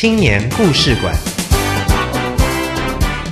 [0.00, 1.14] 青年故事馆。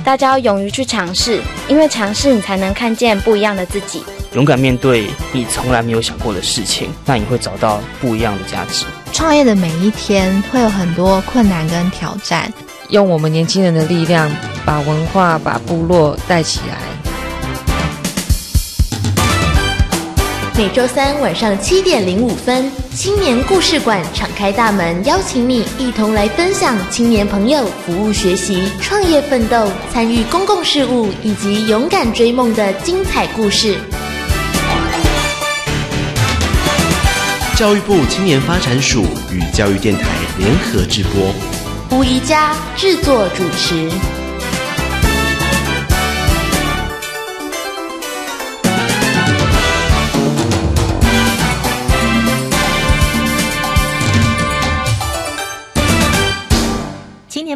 [0.03, 4.03] 大家要勇于去尝试，因为尝试你才能看见不一样的自己。
[4.33, 8.85] 勇敢面对你从来没有想过的事情，那你会找到不一样的价值。
[9.11, 12.53] 创业的每一天会有很多困难跟挑战，
[12.89, 14.29] 用我们年轻人的力量，
[14.63, 16.77] 把文化、把部落带起来。
[20.59, 33.77] 每周三晚上七点零五分，青年故事馆敞开大门，邀请你一同来分享青年朋友服务学习、创业奋斗、参与公共事务以及勇敢追梦的精彩故事。
[37.55, 43.89] 教育部青年发展署与教育电台联合直播，吴宜佳制作主持。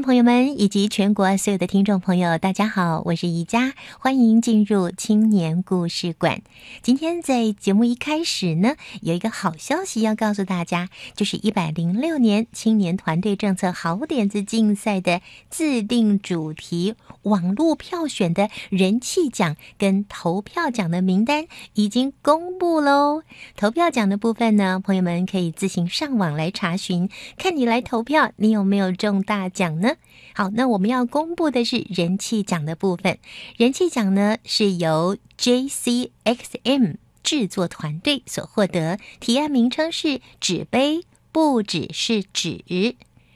[0.04, 6.42] 朋友们以及全国所有的听众朋友，大家好，我是宜佳，欢迎进入青年故事馆。
[6.82, 21.46] 今天在节目一开始呢，有一个好消息要告诉大家，就是一百零六年青年团队政策好点子竞赛的自定主题网络票选的人气奖跟投票奖的名单
[21.76, 23.24] 已经公布喽。
[23.56, 29.93] 投票奖的部分呢，朋友们可以自行上网来查询，看你来投票，你有没有中大奖呢？
[30.36, 33.20] 好，那我们要公布的是人气奖的部分。
[33.58, 42.64] 人气奖呢是由 JCXM 制作团队所获得，提案名称是“纸杯不只是纸”。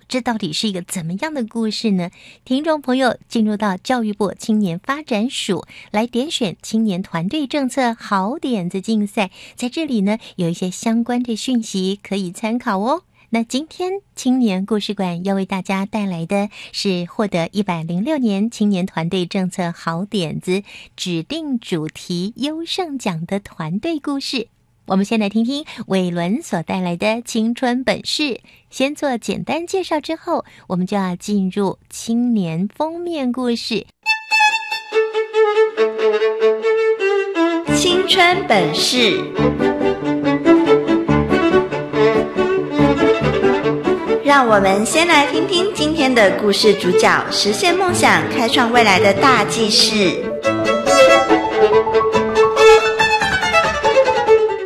[0.09, 2.09] 这到底是一个怎么样的故事呢？
[2.45, 13.03] 听众朋友进入到教育部青年发展署来点选青年团队政策好点子竞赛，在这里呢有一些相关的讯息可以参考哦。
[13.29, 20.63] 那今天青年故事馆要为大家带来的是获得一百零六年青年团队政策好点子
[20.95, 24.47] 指定主题优胜奖的团队故事。
[24.85, 28.39] 我们先来听听伟伦所带来的青春本事。
[28.69, 33.85] 先做简单介绍之后，我们就要进入青年封面故事。
[37.75, 39.21] 青春本事。
[44.27, 50.21] 让我们先来听听今天的故事主角实现梦想、开创未来的大记事。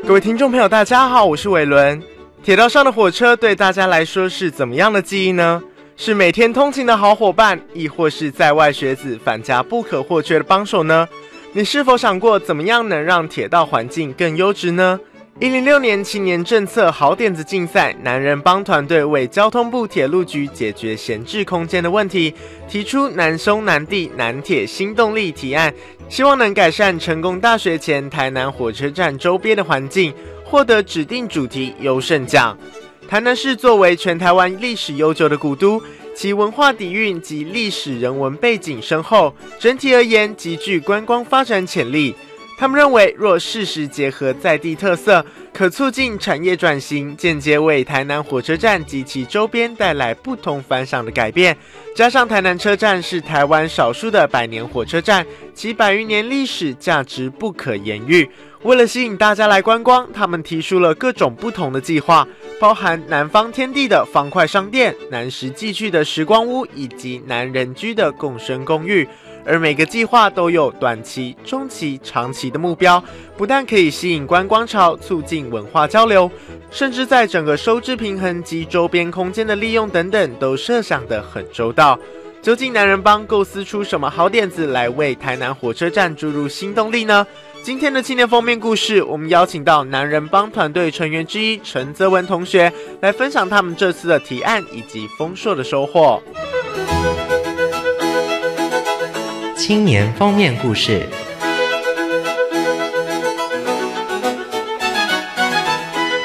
[0.08, 2.02] 各位听众朋友，大家好，我是伟伦。
[2.42, 5.62] 铁道上的火车对大家来说是怎么样的记忆呢？
[5.96, 11.08] 是每天通勤的好伙伴，亦或是在外学子返家不可或缺的帮手呢？
[11.54, 15.00] 你是否想过怎么样能让铁道环境更优质呢？
[15.40, 22.32] 一零六年青年政策好点子竞赛，男人帮团队为交通部铁路局解决闲置空间的问题，
[22.70, 25.74] 提出南松南地南铁新动力提案，
[26.10, 32.56] 希望能改善成功大学前台南火车站周边的环境，获得指定主题优胜奖。
[33.08, 35.82] 台南市作为全台湾历史悠久的古都，
[36.16, 42.16] 其文化底蕴及历史人文背景深厚，整体而言极具观光发展潜力。
[42.62, 51.58] 他们认为，若适时结合在地特色，可促进产业转型，间接为台南火车站及其周边带来不同凡响的改变。
[51.96, 58.30] 加上台南车站是台湾少数的百年火车站，其百余年历史价值不可言喻。
[58.62, 62.28] 为了吸引大家来观光，他们提出了各种不同的计划，
[62.60, 69.10] 包含南方天地的方块商店、南石寄去的时光屋，以及南人居的共生公寓。
[69.46, 73.04] 而每个计划都有短期、中期、长期的目标，
[73.38, 76.30] 不但可以吸引观光潮、促进文化交流，
[76.70, 81.98] 甚至在整个收支平衡及周边空间的利用等等，都设想得很周到。
[82.42, 87.26] 究竟男人帮构思出什么好点子来为台南火车站注入新动力呢？
[87.62, 96.20] 今天的青年封面故事，我们邀请到男人帮团队成员之一陈泽文同学来分享他们这次的提案以及丰硕的收获。
[99.72, 101.08] 青年封面故事。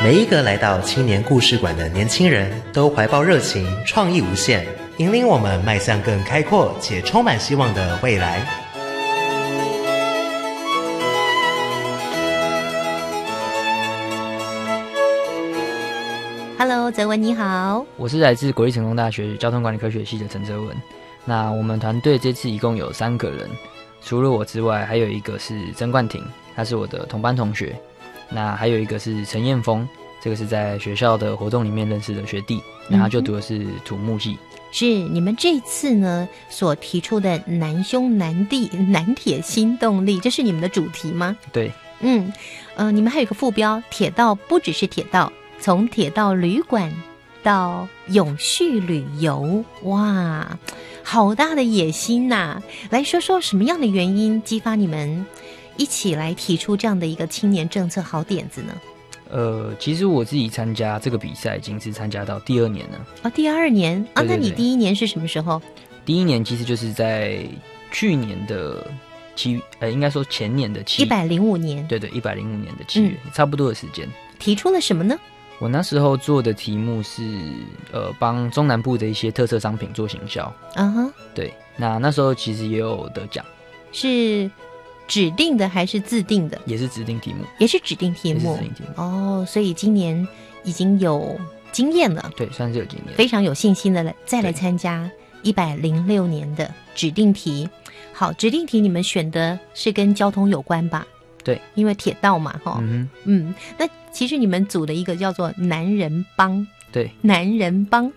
[0.03, 4.67] 每一个来到青年故事馆的年轻人都怀抱热情，创意无限，
[4.97, 8.45] 引领我们迈向更开阔且充满希望的未来。
[16.59, 20.77] Hello，泽文你好，我是来自国立成功大学交通管理科学系的陈泽文。
[21.27, 23.51] 那我们团队这次一共有三个人，
[24.01, 26.25] 除了我之外，还有一个是曾冠廷，
[26.55, 27.77] 他是我的同班同学。
[28.31, 29.87] 那还有一个是陈彦峰，
[30.23, 34.39] 这个是在学校的活动里面认识的学弟，那他就读的是土木系。
[34.73, 41.37] 是你们这次呢所提出的南兄南弟南铁新动力，这是你们的主题吗？
[41.53, 42.33] 对，嗯，
[42.75, 46.93] 呃，你们还有一个副标，铁道不只是铁道，从铁道旅馆
[47.43, 50.59] 到永续旅游，哇，
[51.09, 52.61] 好大的野心呐！
[52.91, 55.25] 来说说什么样的原因激发你们
[55.77, 58.75] 一起来提出这样的一个青年政策好点子呢？
[59.31, 63.07] 呃，其实我自己参加这个比赛已经是参加到第二年了。
[63.23, 64.23] 哦，第二年啊？
[64.23, 65.63] 对对那你第一年是什么时候？
[66.05, 67.39] 第一年其实就是在
[67.93, 68.85] 去年的
[69.37, 74.09] 七，呃，应该说前年的七，一百零五年，对对，一百零五年的七月，差不多的时间。
[74.41, 75.17] 提出了什么呢？
[75.59, 77.23] 我那时候做的题目是，
[77.91, 80.45] 呃，帮中南部的一些特色商品做行销。
[80.75, 83.45] 啊哈，对，那那时候其实也有得奖，
[83.91, 84.51] 是
[85.09, 86.61] 指定的还是自定的？
[86.67, 89.03] 也是指定题目，也是指定题目指定题目。
[89.03, 90.27] 哦，所以今年
[90.63, 91.39] 已经有
[91.73, 93.15] 经验了，对，算是有经验。
[93.15, 95.11] 非常有信心的来再来参加
[95.43, 97.69] 一百零六年的指定题。
[98.13, 101.07] 好，指定题你们选的是跟交通有关吧？
[101.43, 103.87] 对，因为铁道嘛，哈、嗯嗯，那
[104.17, 108.11] 其实你们组的一个叫做男人帮，对，男人帮，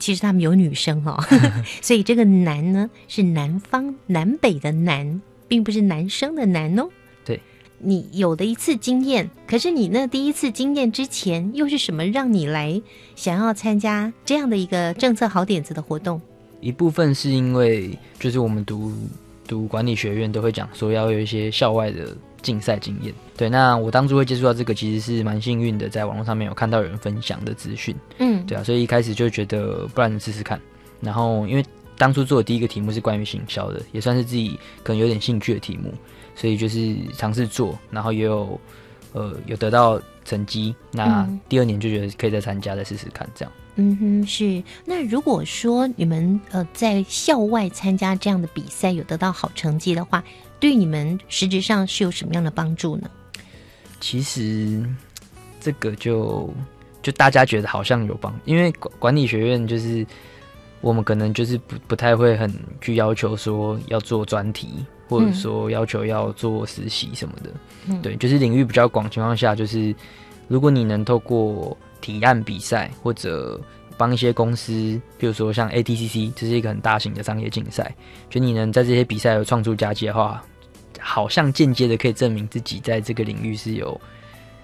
[0.00, 1.16] 其实他们有女生、哦，
[1.80, 6.88] 所以这个男呢是南方南北的南，并不是男生的男哦。
[7.24, 7.40] 对，
[7.78, 12.82] 你有的一次经验，可是你那第一次经验之前又是什么让你来
[13.14, 16.20] 想要参加这样的一个政策好点子的活动？
[16.60, 18.92] 一部分是因为就是我们读
[19.46, 23.14] 读管理学院都会讲说要有一些校外的竞赛经验。
[23.36, 27.96] 对，那我当初会接触到这个，其实是蛮幸运的，在网络上面有看到有人分享的资讯。
[28.18, 30.60] 嗯，对啊，所以一开始就觉得不然试试看。
[31.00, 31.64] 然后因为
[31.96, 35.92] 当初做的第一个题目是关于行销的，也算是自己可能有点兴趣的题目，
[36.34, 38.60] 所以就是尝试做，然后也有
[39.12, 40.74] 呃有得到成绩。
[40.90, 43.52] 那嗯第二年就觉得可以再参加，再试试看这样。
[43.76, 44.62] 嗯哼，是。
[44.84, 50.22] 那如果说你们呃在校外参加这样的比赛有得到好成绩的话，
[50.62, 53.10] 对你们实质上是有什么样的帮助呢？
[53.98, 54.80] 其实
[55.60, 56.48] 这个就
[57.02, 60.06] 就大家觉得好像有帮，因为管管理学院就是
[60.80, 62.48] 我们可能就是不不太会很
[62.80, 64.68] 去要求说要做专题，
[65.08, 67.50] 或者嗯说要求要做实习什么的。
[67.88, 69.92] 嗯对，就是领域比较广情况下，就是
[70.46, 73.60] 如果你能透过提案比赛或者
[73.96, 74.72] 帮一些公司，
[75.18, 77.92] 比如说像 ATCC，这是一个很大型的商业竞赛，
[78.30, 80.40] 就你能在这些比赛有创出佳绩的话，
[81.02, 84.00] 好像间接的可以证明自己在这个领域是有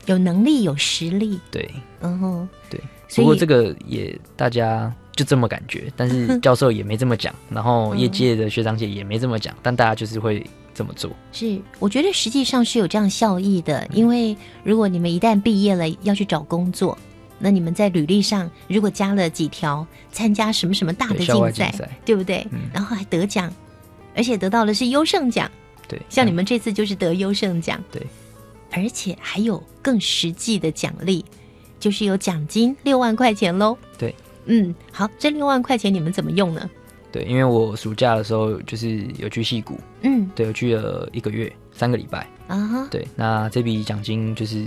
[0.07, 1.69] 有能力、有实力，对。
[2.01, 2.81] 嗯哼，对。
[3.17, 10.45] 不过这个也大家就这么感觉，但是教授也没这么讲，然后业界的学长姐也没这么讲，但大家就是会
[10.75, 11.11] 这么做。
[11.33, 16.97] 是，我觉得实际上是有这样效益的，因为如果你们一旦毕业了要去找工作，
[17.39, 21.89] 那你们在履历上如果加了几条参加什么什么大的竞赛，竞赛。
[22.05, 22.47] 对不对？
[22.51, 22.69] 嗯。
[22.75, 23.51] 然后还得奖，
[24.15, 25.51] 而且得到的是优胜奖，
[25.89, 28.07] 对，像你们这次就是得优胜奖，对，
[28.71, 31.25] 而且还有更实际的奖励，
[31.81, 33.77] 就是有奖金六万块钱喽。
[33.97, 34.15] 对，
[34.45, 36.69] 嗯，好，这六万块钱你们怎么用呢？
[37.11, 42.29] 对，因为我暑假的时候就是有去戏谷，嗯对，我去了一个月，三个礼拜。
[42.49, 44.67] 啊哈，对，那这笔奖金就是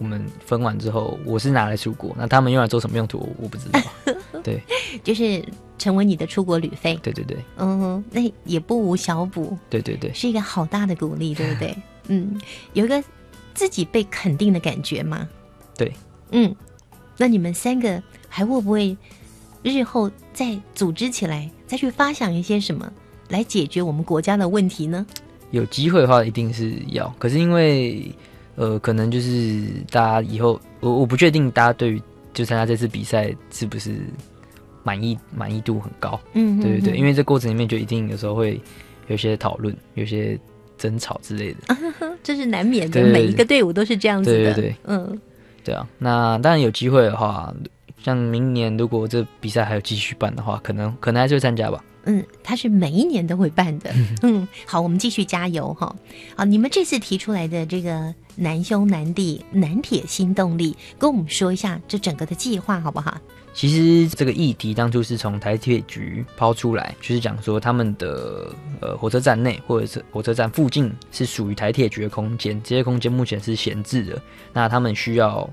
[0.00, 3.80] 我们分完之后，我是拿来出国，那他们用来做什么用途，我我不知道。
[4.42, 4.58] 对，
[5.04, 5.44] 就是
[5.78, 6.98] 成为你的出国旅费。
[7.02, 11.76] 对对对，嗯，那也不无小补，对对对，是一个好大的鼓励，对不对？
[12.08, 12.40] 嗯，
[12.72, 13.04] 有一个
[13.52, 15.28] 自己被肯定的感觉嘛？
[15.76, 15.92] 对，
[16.30, 16.56] 嗯，
[17.18, 18.96] 那你们三个还会不会
[19.62, 22.90] 日后再组织起来，再去发想一些什么
[23.28, 25.06] 来解决我们国家的问题呢？
[25.50, 28.10] 有机会的话一定是要，可是因为
[28.56, 32.02] 呃，可能就是大家以后，我我不确定大家对于
[32.32, 33.96] 就参加这次比赛是不是
[34.82, 36.18] 满意满意度很高。
[36.34, 38.60] 嗯，对对对，因为为这过程里面就一定有时候会
[39.08, 40.38] 有些讨论，有些
[40.78, 41.76] 争吵之类的。
[42.22, 44.52] 这是难免的，每一个队伍都是这样子的。
[44.52, 45.20] 对对对嗯，
[45.64, 47.52] 对啊，那当然有机会的话，
[48.02, 51.82] 像明年如果这比赛还有继续办的话，可能可能还是会参加吧。
[52.04, 53.90] 嗯，它是每一年都会办的。
[54.22, 55.94] 嗯，好，我们继续加油哈。
[56.36, 63.20] 好，你们这次提出来的这个南兄南弟南铁新动力，跟我们说一下这整个的计划好不好？
[63.52, 75.50] 其实这个议题当初是从台铁局抛出来，就是讲说他们的呃火车站内或者是火车站附近是属于台铁局的空间，这些空间目前是闲置的，那他们需要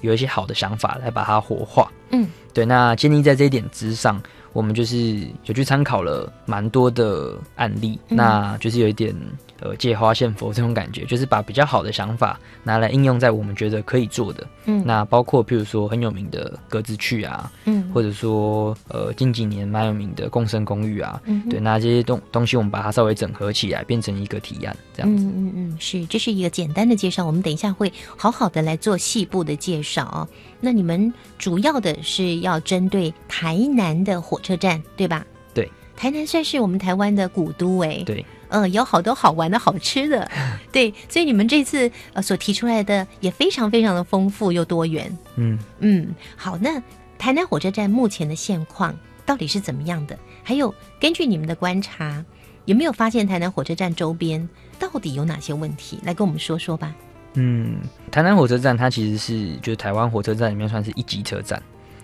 [0.00, 1.92] 有一些好的想法来把它活化。
[2.12, 4.20] 嗯，对，那建立在这一点之上，
[4.54, 8.16] 我们就是有去参考了蛮多的案例，嗯。
[8.16, 9.14] 那就是有一点
[9.60, 14.46] 呃借花献佛这种感觉，就是把比较好的想法拿来应用在我们觉得可以做的。
[14.64, 14.82] 嗯。
[14.86, 17.90] 那包括譬如说很有名的格子趣啊，嗯。
[17.92, 25.24] 或者说呃近几年蛮有名的共生公寓啊，嗯对，那这些东东西我们把它稍微整合起来，变成一个提案这样子。
[25.24, 30.28] 嗯嗯嗯，是，这是一个简单的介绍，我们等一下会好好的来做细部的介绍哦。
[30.60, 35.26] 那你们主要的是要针对台南的火车站，对吧？
[35.52, 40.30] 对，台南算是我们台湾的古都哎，对，嗯，有好多好玩的好吃的，
[40.72, 45.16] 对，所以你们这次呃所提出来的也非常非常的丰富又多元。
[45.36, 46.82] 嗯，嗯，好，那
[47.18, 48.96] 台南火车站目前的现况
[49.26, 50.18] 到底是怎么样的？
[50.42, 52.24] 还有根据你们的观察，
[52.64, 55.98] 有没有发现台南火车站周边到底有哪些问题？
[56.04, 56.94] 来跟我们说说吧。
[57.34, 57.78] 嗯，
[58.10, 61.60] 台南火车站它其实是就是台湾火车站里面算是一级车站，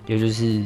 [0.07, 0.63] 也就是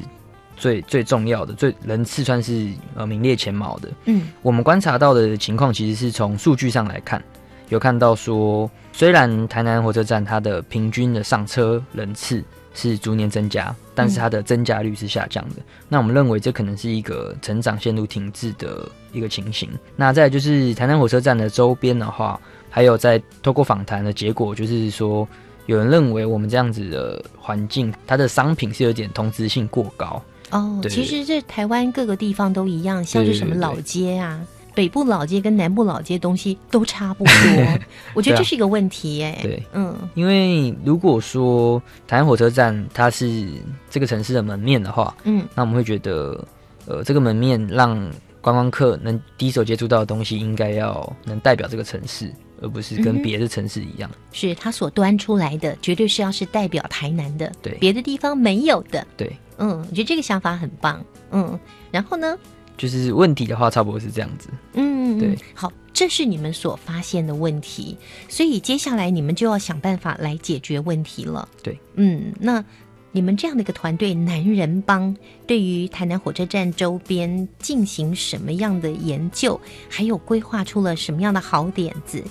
[0.57, 3.91] 最最重要的、最人次算是呃名列前茅的。
[4.07, 7.23] 嗯我们观察到的情况，其实是从数据上来看，
[7.69, 12.43] 有看到说，虽然台南火车站它的平均的上车人次
[12.75, 15.57] 是逐年增加，但是它的增加率是下降的。
[15.89, 19.71] 那我们认为这可能是一个成长陷入停滞的一个情形。
[19.97, 22.39] 那再来就是台南火车站的周边的话，
[22.69, 25.27] 还有在透过访谈的结果，就是说。
[25.67, 30.23] 有人认为我们这样子的环境，它的商品是有点同质性过高。
[30.51, 34.39] 哦，其实这台湾各个地方都一样，像是什么老街啊。
[34.75, 37.33] 北部老街跟南部老街东西都差不多，
[38.15, 39.39] 我觉得这是一个问题耶。
[39.43, 43.49] 对，嗯因为如果说台湾火车站它是
[43.89, 46.45] 这个城市的门面的话，嗯那我们会觉得，
[46.87, 54.11] 呃，这个门面让观光客能第一手接触到的东西，应该要能代表这个城市，而不是跟别的城市一样。
[54.33, 59.07] 是他所端出来的，绝对是要是代表台南的，对别的地方没有的。
[59.17, 61.03] 对，嗯，我觉得这个想法很棒。
[61.31, 61.59] 嗯，
[61.91, 62.37] 然后呢？
[62.77, 64.49] 就是问题的话，差不多是这样子。
[64.75, 67.97] 嗯，对，好，这是你们所发现的问题，
[68.29, 71.49] 所以接下来你们就要想办法来解决问题了。
[71.63, 72.65] 对，嗯，那
[73.13, 75.17] 你们这样的一个团队，男人帮
[75.47, 82.23] 对于台南火车站周边进行什么样的研究，还有规划出了什么样的好点子？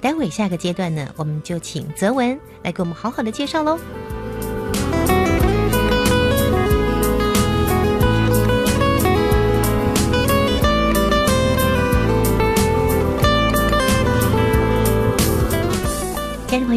[0.00, 3.78] 待会下个阶段呢，我们就请泽文来给我们好好的介绍喽。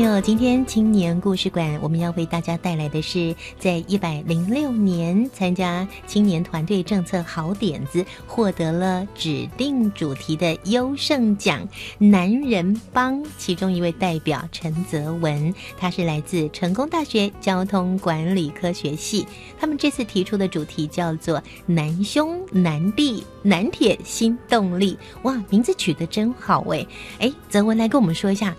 [0.04, 11.66] 友，今天青年故事馆我们要为大家带来的是，在一百零六年参加青年团队政策好点子，获得了指定主题的优胜奖——
[11.98, 13.24] 男人帮。
[13.38, 19.26] 其中一位代表陈泽文，他是来自成功大学交通管理科学系。
[19.58, 24.98] 他们这次提出的主题叫做“男兄男弟南铁新动力”。
[25.24, 26.86] 哇，名字取得真好哎！
[27.20, 28.54] 哎，泽文来跟我们说一下。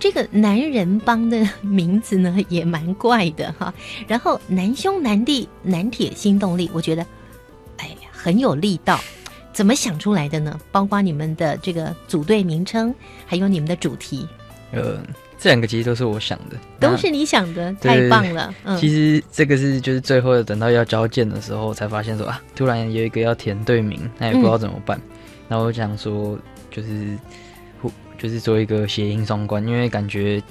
[0.00, 3.72] 这个男人帮的名字呢也蛮怪的哈，
[4.08, 7.06] 然后男兄男弟南铁新动力，我觉得
[7.76, 8.98] 哎很有力道，
[9.52, 10.58] 怎么想出来的呢？
[10.72, 12.92] 包括你们的这个组队名称，
[13.26, 14.26] 还有你们的主题，
[14.72, 14.98] 呃，
[15.38, 18.54] 这两个其实都是我想的，都是你想的，太棒了。
[18.64, 24.98] 嗯，其实这个是就是最后等到要交件的时候才发现说啊，突然有一个要填队名，那也不知道怎么办。
[25.46, 26.38] 然后我想说
[26.70, 27.49] 就是互
[28.20, 30.42] 就是做一个谐音双关，因为感觉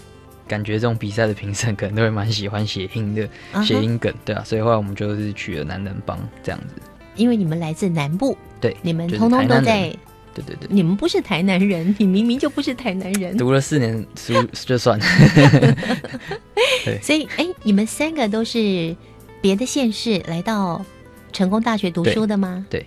[0.48, 3.30] 感觉这种比赛的评审可能都会蛮喜欢谐音的
[3.64, 6.82] 谐音梗，对啊，所以后来我们就是取了男人帮这样子，
[7.16, 9.96] 因为你们来自南部，对，你们通通都在，
[10.34, 14.34] 对对对，你们不是台南人，你明明就不是台南人，读了四年书
[14.66, 15.06] 就算了，
[16.84, 17.00] 对。
[17.04, 18.96] 所以哎，你们三个都是
[19.42, 20.84] 别的县市来到
[21.32, 22.66] 成功大学读书的吗？
[22.70, 22.84] 对，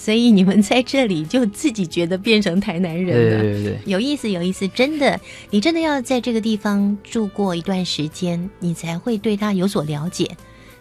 [0.00, 3.42] 所以你们在这里就自己觉得变成台南人了。
[3.42, 10.26] 对对对，有意思，有意思，真的，你真的要在这个地方住过一段时间，你才会对他有所了解，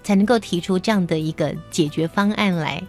[0.03, 2.81] 才能够提出这样的一个解决方案来。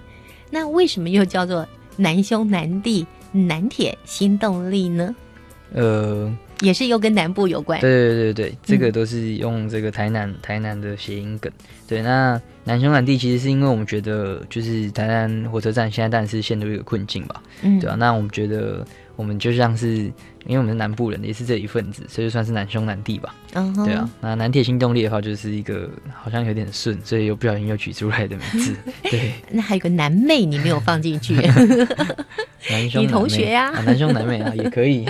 [0.50, 5.12] 那为什么又叫做南兄南弟南铁新动力呢？
[5.74, 7.80] 呃，也是又跟南部有关。
[7.80, 11.50] 对对对对，这个嗯都是用这个台南台南的谐音梗。
[11.88, 18.86] 对，那南雄南地其实是因为我们觉得，就是台南火车站现在当然是陷入一个困境吧，嗯对啊，那我们觉得
[19.20, 20.04] 我们就像是，
[20.46, 23.34] 因为我们是南部人，也是这一份子，所以就算是南兄南弟吧。
[23.52, 28.74] 嗯哼对啊，那南铁新动力的话，就是一个好像有点顺，所以又不小心又取出来的名字。
[29.10, 31.42] 对， 那还有个南妹，你没有放进去， 你
[32.70, 35.04] 南兄南妹同学呀啊，南兄男妹啊，也可以。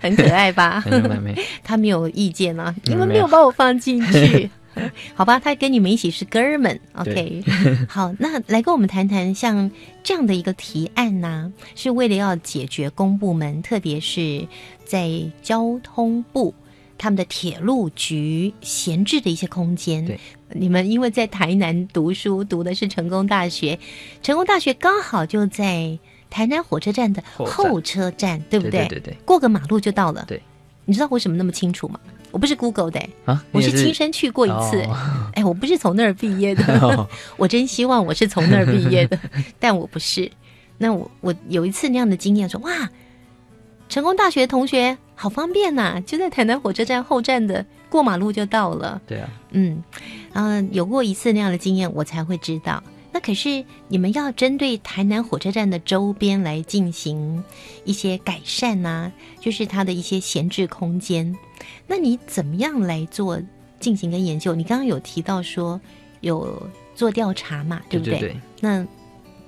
[0.00, 0.84] 很可爱吧？
[0.90, 4.50] 南兄南妹，他没有意见啊，嗯你们没有把我放进去。
[5.14, 7.42] 好吧，他跟你们一起是哥们，OK。
[7.88, 9.70] 好，那来跟我们谈谈像
[10.02, 14.46] 这样的一个提案呢，是为了要解决公部门，特别是
[14.84, 15.10] 在
[15.42, 16.54] 交通部
[16.96, 20.04] 他们的铁路局闲置的一些空间。
[20.04, 20.18] 对，
[20.50, 23.78] 你们因为在台南读书，读的是成功大学，
[24.22, 25.98] 成功大学刚好就在
[26.30, 28.86] 台南火车站的候车站，对不对？
[28.88, 30.24] 对对对，过个马路就到了。
[30.26, 30.42] 对，
[30.84, 31.98] 你知道为什么那么清楚吗？
[32.30, 34.82] 我不是 Google 的啊，我是亲身去过一次。
[35.34, 39.18] 哎，我不是从那儿毕业的， 我真希望我是从那儿毕业的，
[39.58, 40.30] 但我不是。
[40.76, 42.88] 那我我有一次那样的经验，说哇，
[43.88, 49.00] 成功大学同学好方便呐，就在台南火车站后站的过马路就到了。
[49.06, 49.82] 对啊，嗯
[50.34, 52.82] 嗯，有过一次那样的经验，我才会知道。
[53.10, 57.42] 那可是你们要针对台南火车站的周边来进行
[57.84, 61.34] 一些改善呐，就是它的一些闲置空间。
[61.86, 63.40] 那你怎么样来做
[63.80, 64.54] 进行跟研究？
[64.54, 65.80] 你刚刚有提到说
[66.20, 68.36] 有做调查嘛，对不对？
[68.60, 68.86] 那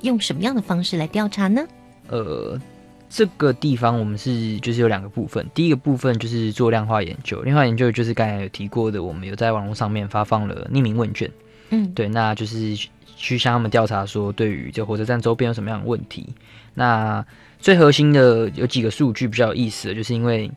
[0.02, 1.66] 用什么样的方式来调查呢？
[2.08, 2.60] 呃，
[3.08, 11.30] 这个地方我们是就是有两个部分，第一个部分就是做量化研究，量化研究就是刚才有提过的，我们有在网络上面发放了匿名问卷，
[11.70, 12.76] 嗯，对，那就是。
[13.22, 16.26] 去向他们调查说，对于这火车站周边有什么样的问题？
[16.72, 17.22] 那
[17.58, 20.50] 最核心的有几个数据比较有意思的，就是因为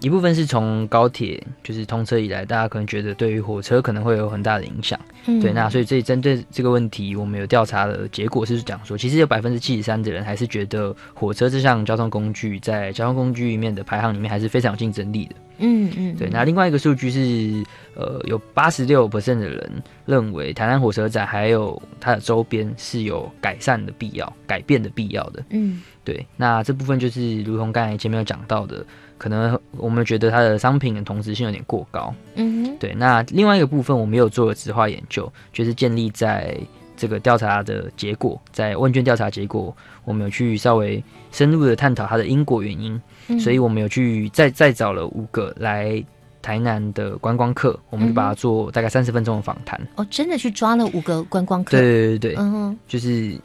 [0.00, 4.98] 一部分是从高铁就是通车以来，大家可能觉得对于火车可能会有很大的影响。
[5.24, 15.34] 对，那所以这针对这个问题，我们有调查的结果是讲说，其实有百分之七十三的人还是觉得火车这项交通工具在交通工具里面的排行里面还是非常有竞争力的。
[15.58, 16.30] 嗯嗯，对。
[16.30, 17.62] 那另外一个数据是，
[17.94, 25.44] 呃，有八十六 percent 的人认为台南火车站还有它的周边是有改善的必要、改变的必要的。
[25.50, 26.26] 嗯，对。
[26.38, 28.82] 那这部分就是如同刚才前面有讲到的，
[29.20, 32.14] 可能我们觉得它的商品的同质性有点过高。
[32.36, 32.94] 嗯，对。
[32.94, 36.56] 那另外一个部分，我们有做了质化研究，就是建立在
[36.96, 42.98] 这个调查的结果，在问卷调查结果，我们有去稍微深入的探讨它的因果原因。
[43.38, 46.02] 所以我们有去再再找了五个来
[46.40, 49.78] 台南的观光客，我们就把它做大概三十分钟的访谈。
[49.96, 51.72] 哦，真的去抓了五个观光客？
[51.72, 53.38] 对对对对，嗯，就是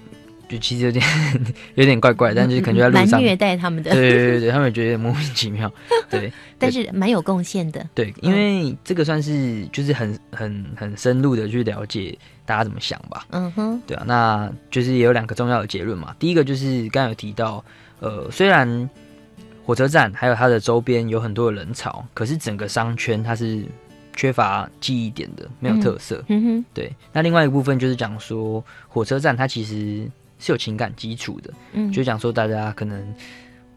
[0.47, 1.05] 就其实有点
[1.75, 3.91] 有点怪怪，但就是可能就在路上虐待他们的。
[3.91, 5.71] 对对对对，他们觉得莫名其妙。
[6.09, 7.85] 对，但是蛮有贡献的。
[7.93, 13.25] 对，因为这个算是就是很很很深入的去了解大家怎么想吧。
[13.31, 16.15] 嗯哼，对啊，那就是也有两个重要的结论嘛。
[16.19, 17.63] 第一个就是刚刚有提到，
[17.99, 18.89] 呃，虽然。
[19.67, 23.65] 火车站还有它的周边有很多的人潮，可是整个商圈它是
[24.15, 26.23] 缺乏记忆点的，没有特色。
[26.27, 26.93] 嗯哼，对。
[27.11, 30.07] 那另外一部分就是讲说，火车站它其实
[30.39, 31.53] 是有情感基础的。
[31.73, 33.01] 嗯，就讲说大家可能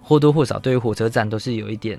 [0.01, 1.99] 或多或少对于火车站都是有一点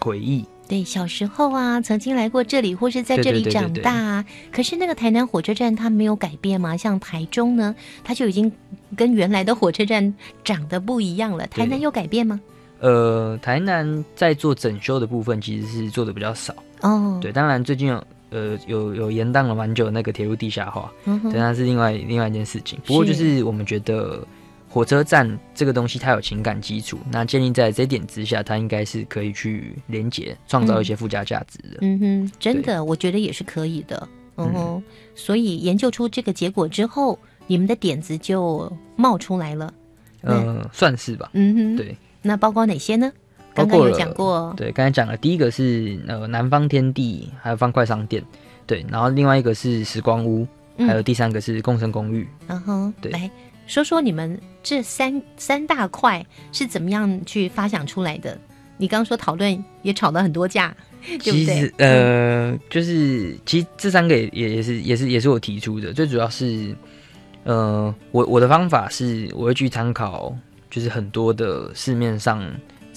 [0.00, 0.44] 回忆。
[0.68, 3.94] 对，小时候啊，曾经来过这里，或是在这里长大。
[3.94, 4.24] 啊。
[4.52, 6.76] 可是那个台南火车站它没有改变吗？
[6.76, 8.52] 像台中呢，它就已经
[8.94, 11.46] 跟原来的火车站长得不一样了。
[11.46, 12.38] 台南有改变吗？
[12.80, 17.18] 呃，台南在做整修的部分其实是做的比较少哦。
[17.20, 22.78] 对，当然最近有呃有有延宕了蛮久那个铁路地下化，嗯，对，那是另外另外一件事情。
[22.84, 24.26] 不过就是我们觉得
[24.68, 31.78] 火车站这个东西它有情感基础，那建立在这点之下，它应该是可以去连接，创造一些附加价值的。
[31.80, 34.08] 嗯哼，真的，我觉得也是可以的。
[34.36, 34.82] 嗯哼，
[35.14, 39.72] 所以研究出这个结果之后，你们的点子就冒出来了。
[40.22, 41.30] 嗯，算是吧。
[41.32, 41.96] 嗯哼，对。
[42.20, 43.10] 那包括哪些呢？
[43.58, 48.22] 刚刚有讲过，对，刚才讲了第一个是呃南方天地，还有方块商店，
[48.66, 50.46] 对，然后另外一个是时光屋，
[50.78, 52.28] 还有第三个是共生公寓。
[52.46, 53.28] 嗯哼，对，来
[53.66, 58.38] 说说你们这三三大块是怎么样去发想出来的？
[58.76, 61.72] 你刚刚说讨论也吵了很多架，对不对？
[61.78, 66.72] 呃，就是其实这三个也也是也是也是我提出的，最主要是
[67.42, 70.32] 呃我我的方法是我会去参考。
[70.70, 72.44] 就是很多的市面上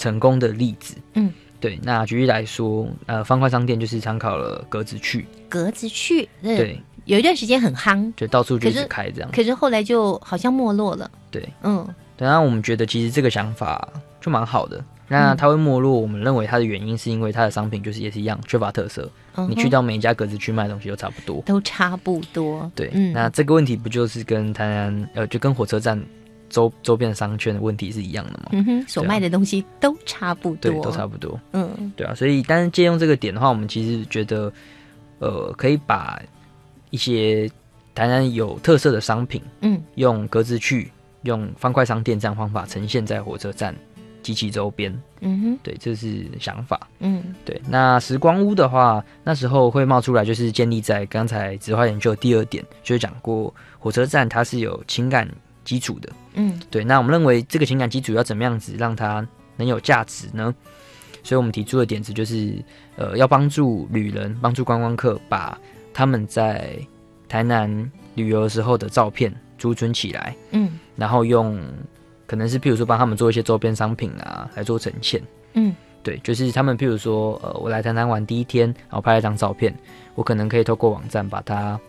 [0.02, 1.80] 成功的例子，嗯，对。
[1.84, 11.88] 那举例来说，呃，方块商店就是参考了格子去，格子去，对，有一段时间很夯，就到处就是开这样，可是后来就好像没落了，对，嗯。
[12.18, 13.88] 然后我们觉得其实这个想法
[14.20, 14.84] 就蛮好的。
[15.08, 19.12] 那它会没落，我们认为它的原因是因为它的商品就是也是一样缺乏特色。
[19.50, 22.72] 你去到每一家格子去卖东西都差不多，都差不多。
[22.74, 26.02] 对，那这个问题不就是跟台南呃，就跟火车站？
[26.52, 28.50] 周周边的商圈的问题是一样的嘛？
[28.52, 31.40] 嗯哼，所卖的东西都差不多，对，都差不多。
[31.54, 34.52] 嗯，对啊，所以但是借用这个点的话，我们其实觉得，
[35.20, 36.22] 呃，可以把
[36.92, 37.50] 一些
[37.96, 40.92] 台南有特色的商品，嗯，用格子去
[41.24, 43.74] 用方块商店这样方法呈现在火车站
[44.22, 44.94] 及其周边。
[45.22, 46.88] 嗯哼，对，这是想法。
[47.00, 55.28] 嗯对，那时光屋的话，那时候会冒出来，就是建立在刚才植化研究第二点，就是讲过火车站它是有情感
[55.64, 56.10] 基础的。
[56.34, 59.26] 嗯对，那我们认为这个情感基础要怎么样子让它
[59.58, 60.54] 能有价值呢？
[61.24, 62.64] 所以我们提出的点子就是，
[62.96, 65.58] 呃，要帮助旅人、帮助观光客把
[65.94, 66.76] 他们在
[67.30, 71.62] 台南旅游时候的照片储存起来，嗯然后用
[72.26, 75.22] 可能是譬如说帮他们做一些周边商品啊来做呈现。
[75.54, 79.72] 嗯对，就是他们譬如说，呃，我来台南玩第一天，然后拍了一张照片，
[80.16, 81.80] 我可能可以透过网站把它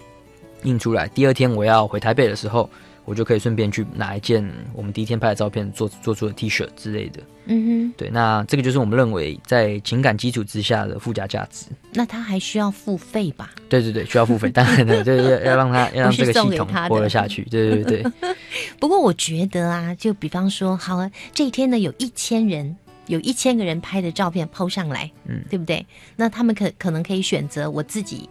[0.65, 1.09] 印出来。
[1.09, 2.69] 第二天我要回台北的时候，
[3.13, 7.21] 我就可以顺便去拿一件我们第一天拍的照片做做出的 T 恤之类的。
[7.45, 11.67] 嗯哼，对，那这个就是我们认为在情感基础之下的附加价值。
[11.93, 13.51] 那他还需要付费吧？
[13.69, 17.43] 对对对，需要付费，当然的， 就是要要让他要让这个系统活得下去。
[17.51, 18.13] 对对对，
[18.81, 22.75] 不过我觉得啊，就比方说，好啊，这一天呢有一千人，
[23.09, 25.85] 有一千个人拍的照片抛上来，嗯对不对？
[26.17, 28.27] 那他们可可能可以选择我自己，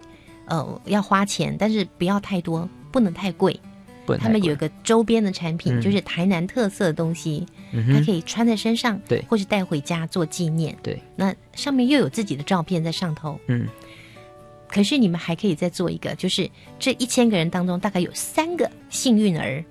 [0.48, 3.60] 呃，要花钱，但是不要太多，不能太贵。
[4.06, 5.82] 不能他们有一个周边的产品，嗯。
[5.82, 7.94] 就是台南特色的东西，嗯哼。
[7.94, 9.24] 它可以穿在身上，对。
[9.30, 10.76] 或是带回家做纪念。
[10.84, 13.40] 对，那上面又有自己的照片在上头。
[13.48, 13.68] 嗯，
[14.68, 19.64] 可是你们还可以再做一个，就是这一千个人当中，大概有三个幸运儿，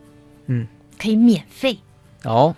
[0.47, 0.67] 嗯，
[0.99, 1.79] 可以免费。
[2.25, 2.55] 哦，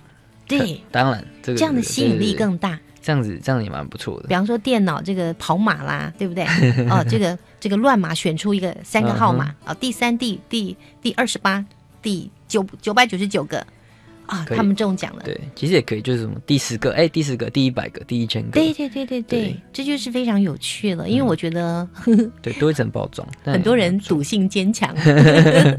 [0.47, 2.39] 对， 当然这个这样的吸引力对对对。
[2.39, 2.79] 更大。
[3.03, 4.35] 这样子这样也蛮不错的比。
[4.35, 6.45] 方说电脑这个跑马啦，对不对？
[6.89, 11.65] 哦，这个这个乱码选出一个三个号嗯码啊、第三、第第第二十八、
[12.01, 13.67] 第九九百九十九个
[14.27, 15.23] 啊，他们中奖了。
[15.25, 21.87] 对，其实也可以，就是什么第十个，哎，第十个，第一百个，第一千个，对对对对对对，这就是非常有趣了，因为我觉得
[22.41, 24.95] 对，多一层包装， 很多人赌性坚强，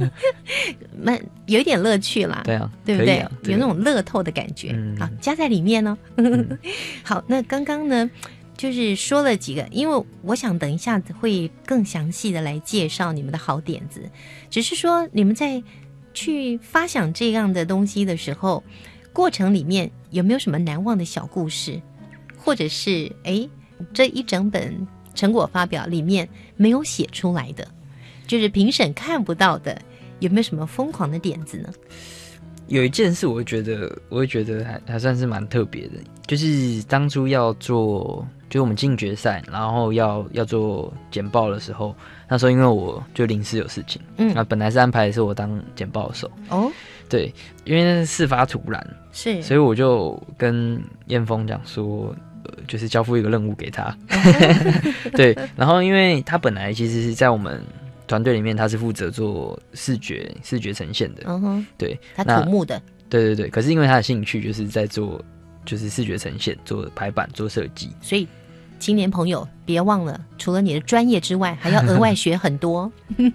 [1.01, 2.41] 那有一点乐趣啦。
[2.43, 3.25] 对啊，对不对？
[3.43, 4.97] 有那种乐透的感觉，嗯。
[4.97, 5.97] 好加在里面呢。
[7.03, 8.09] 好，那刚刚呢，
[8.55, 14.01] 就是说了几个，因为我想等一下子会更详细的来介绍你们的好点子，
[14.49, 15.61] 只是说你们在
[16.13, 18.63] 去发想这样的东西的时候，
[19.11, 21.81] 过程里面有没有什么难忘的小故事，
[22.37, 23.47] 或者是哎
[23.93, 27.67] 这一整本成果发表里面没有写出来的，
[28.27, 29.79] 就是评审看不到的，
[30.19, 31.69] 有没有什么疯狂的点子呢？
[32.67, 35.95] 有一件事，我会觉得，我会觉得还还算是蛮特别的，
[36.25, 41.95] 就是当初要做，就是我们进决赛，然后要要做简报的时候，
[42.29, 44.31] 那时候因为我就临时有事情，嗯。
[44.35, 46.71] 那本来是安排的是我当简报手，哦，
[47.09, 53.97] 对，因为事发突然，是，所以我就跟燕峰讲说，呃，就是交付一个任务给他，
[55.17, 57.59] 对，然后因为他本来其实是在我们
[58.05, 65.19] 团队里面，他是负责做视觉视觉呈现的，嗯哼，对，他那土木的，对对对，可是因为他的兴趣就是在做
[65.65, 68.27] 就是视觉呈现、做排版、做设计，所以
[68.83, 72.91] 青年朋友别忘了，除了你的专业之外，还要 额外学很多。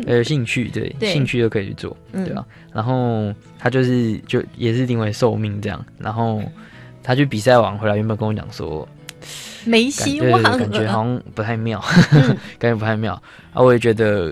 [0.07, 2.45] 呃，有兴趣对， 对兴趣就可以去做，嗯对啊。
[2.71, 6.43] 然后他就是就也是定为寿命这样，然后
[7.03, 8.87] 他去比赛完回来，原本跟我讲说，
[9.65, 11.83] 没希望感觉好像不太妙，
[12.13, 13.15] 嗯 感觉不太妙。
[13.55, 14.27] 啊，我也觉得，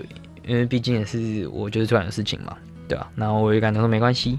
[0.45, 2.55] 因为毕竟也是我就是突然有事情嘛，
[2.87, 3.09] 对啊。
[3.15, 4.37] 然后我就感觉说没关系，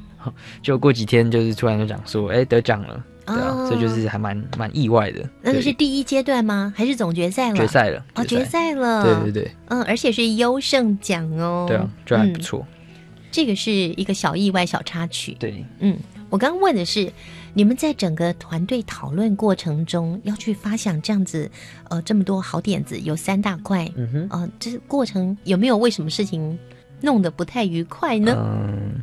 [0.63, 5.29] 就过几天就是突然就讲说，哎、得奖了，对啊，哦所以就是还蛮蛮意外的。
[5.43, 6.73] 那个是第一阶段吗？
[6.77, 7.57] 还是总决赛了？
[7.57, 9.05] 决赛了，哦，决赛了。
[9.05, 11.67] 对对对嗯，而且是优胜奖哦。
[11.69, 12.67] 对啊，就还不嗯错。
[13.31, 15.37] 这个是一个小意外、小插曲。
[15.39, 15.97] 对，嗯，
[16.31, 17.13] 我刚刚问的是，
[17.53, 21.49] 你们在整个团队讨论过程中要去发想这样子，
[21.91, 26.59] 呃，这么多好点子，有三大块，嗯哼，呃，这过程有没有为什么事情
[27.03, 28.35] 弄得不太愉快呢？
[28.35, 29.03] 嗯，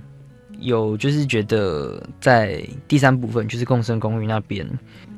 [0.66, 4.68] 有就是觉得在第三部分，就是共生公寓那边，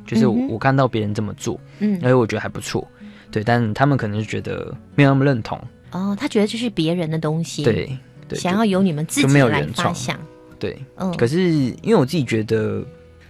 [0.06, 2.88] 就是我,、嗯我看到别人这么做，嗯，而且我觉得还不错，
[3.32, 5.60] 对，但他们可能就觉得没有那么认同，
[5.92, 10.20] 哦，他觉得这是别人的东西，，对对，想要由你们自己来发想，
[10.60, 12.84] 对，嗯，可是因为我自己觉得，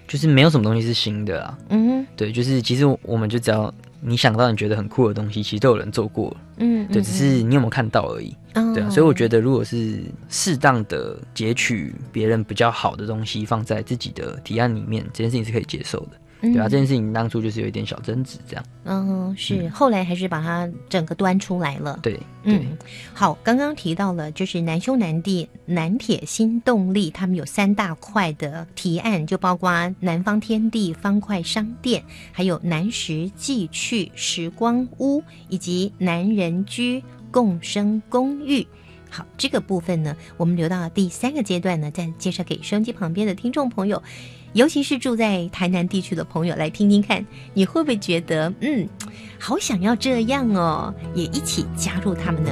[0.07, 6.29] 就是没有什么东西是新的啊，嗯对，就是其实我们就只要你想到你觉得很酷的东西，其实都有人做过。
[6.31, 8.35] 了，嗯，对，只是你有没有看到而已。
[8.57, 16.11] 嗯对啊，所以我觉得，如果是适当的截取别人比较好的东西放在自己的提案里面，这件事情是可以接受的。
[16.41, 18.63] 嗯对啊，这件事情当初就是有一点小争执，这样。
[18.83, 22.77] 嗯，是，后来还是把它整个端出来了，对对，嗯，
[23.11, 37.03] 好，刚刚提到了，就是南兄南弟南铁新动力，他们有三大块的提案，就包括南方天地方块商店，还有南石寄去时光屋，以及南人居
[37.37, 38.65] 共生公寓。
[39.11, 44.01] 好，这个部分呢，我们留到第三个阶段呢，再介绍给收音机旁边的听众朋友，
[44.53, 47.23] 尤其是住在台南地区的朋友，来听听看，
[47.53, 48.89] 你会不会觉得，嗯，
[49.37, 52.51] 好想要这样哦，也一起加入他们呢？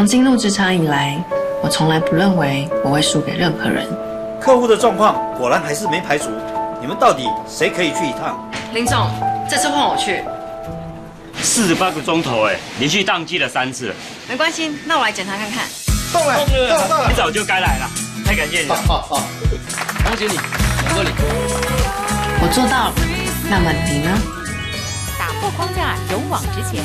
[0.00, 1.22] 从进入职场以来，
[1.62, 3.86] 我从来不认为我会输给任何人。
[4.40, 6.30] 客户的状况果然还是没排除，
[6.80, 8.50] 你们到底谁可以去一趟？
[8.72, 9.10] 林总，
[9.46, 10.24] 这次换我去。
[11.42, 13.94] 四十八个钟头，哎，连续宕机了三次。
[14.26, 15.68] 没关系，那我来检查看看。
[16.14, 17.06] 到了，到了！
[17.10, 17.86] 你早就该来了，
[18.24, 18.76] 太感谢你了。
[20.08, 20.38] 恭喜你。
[22.40, 22.94] 我做到了，
[23.50, 24.18] 那么你呢？
[25.18, 26.82] 打破框架，勇往直前。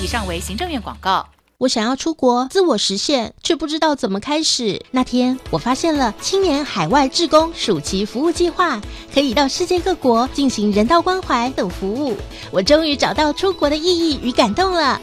[0.00, 1.28] 以上为行政院广告。
[1.62, 4.84] 我想要出国自我实现，却不知道怎么开始。
[4.90, 8.82] 那天我发现了青年海外志工暑期服务计划，
[9.14, 12.16] 可以到世界各国进行人道关怀等服务。
[12.50, 15.00] 我终于找到出国的意义与感动了。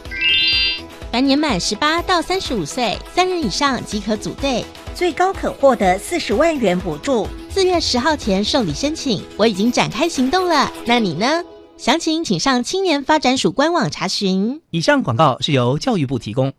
[1.13, 7.25] 凡年满十八到三十五岁，三人以上即可组队，最高可获得四十万元补助。
[7.49, 10.69] 四月十号前受理申请，我已经展开行动了。
[10.85, 11.41] 那你呢？
[11.79, 14.61] 详情请上青年发展署官网查询。
[14.69, 16.51] 以上广告是由教育部提供。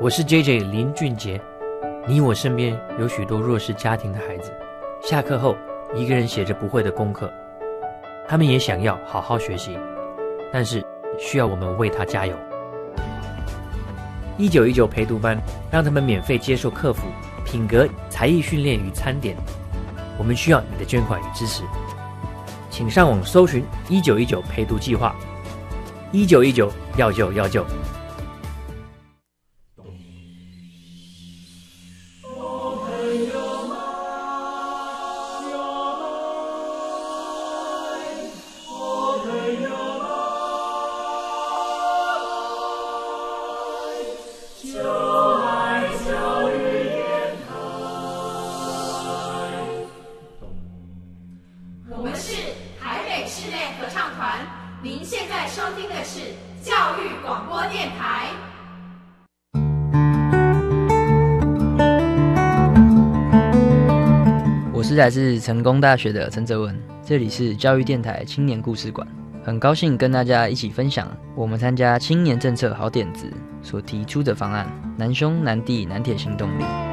[0.00, 1.40] 我是 J J 林俊杰，
[2.06, 4.52] 你我身边有许多弱势家庭的孩子，
[5.02, 5.56] 下课后
[5.92, 7.28] 一个人写着不会的功课，
[8.28, 9.76] 他们也想要好好学习，
[10.52, 10.86] 但是
[11.18, 12.36] 需要我们为他加油。
[14.36, 15.36] 一九一九陪读班
[15.68, 17.08] 让他们免费接受客服、
[17.44, 19.36] 品格、才艺训练与餐点，
[20.16, 21.64] 我们需要你的捐款与支持。
[22.78, 25.12] 请上网搜寻“一九一九陪读计划”，
[26.12, 27.66] 一九一九要救要救。
[65.40, 69.06] 成功大学的陈泽文，这里是教育电台青年故事馆，
[69.44, 76.87] 很高兴跟大家一起分享我们参加青年政策好点子所提出的方案——南兄南弟南铁行动力。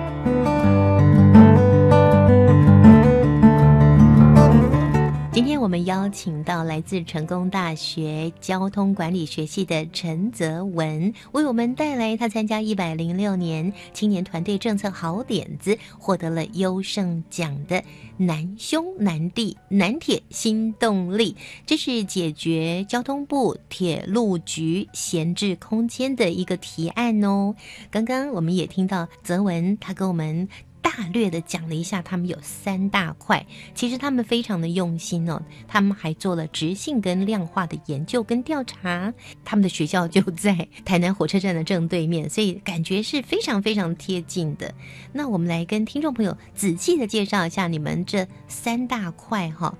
[5.75, 17.83] 们邀请到来自成功大学交通管理学系的陈泽文，为我们带来他参加一百零六年青年团队政策好点子，获得了优胜奖的
[18.15, 21.35] 南兄南弟南铁新动力。
[21.65, 27.53] 这是解决交通部铁路局闲置空间的一个提案哦。
[27.91, 30.47] 刚刚我们也听到泽文他跟我们。
[30.85, 33.43] 大略的讲了一下，他们有三大块，
[33.73, 39.11] 其实他们非常的用心哦，他们还做了直性跟量化的研究跟调查，
[39.43, 44.71] 他们的学校就在台南火车站的正对面，所以感觉是非常非常贴近的。
[45.11, 49.75] 那我们来跟听众朋友仔细的介绍一下你们这三大块哈。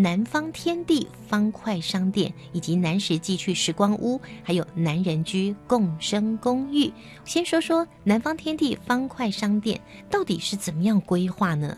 [0.00, 6.92] 南方天地方块商店，以及南石寄趣时光屋，还有南人居共生公寓。
[7.24, 11.76] 先说说南方天地方块商店到底是怎么样规划呢？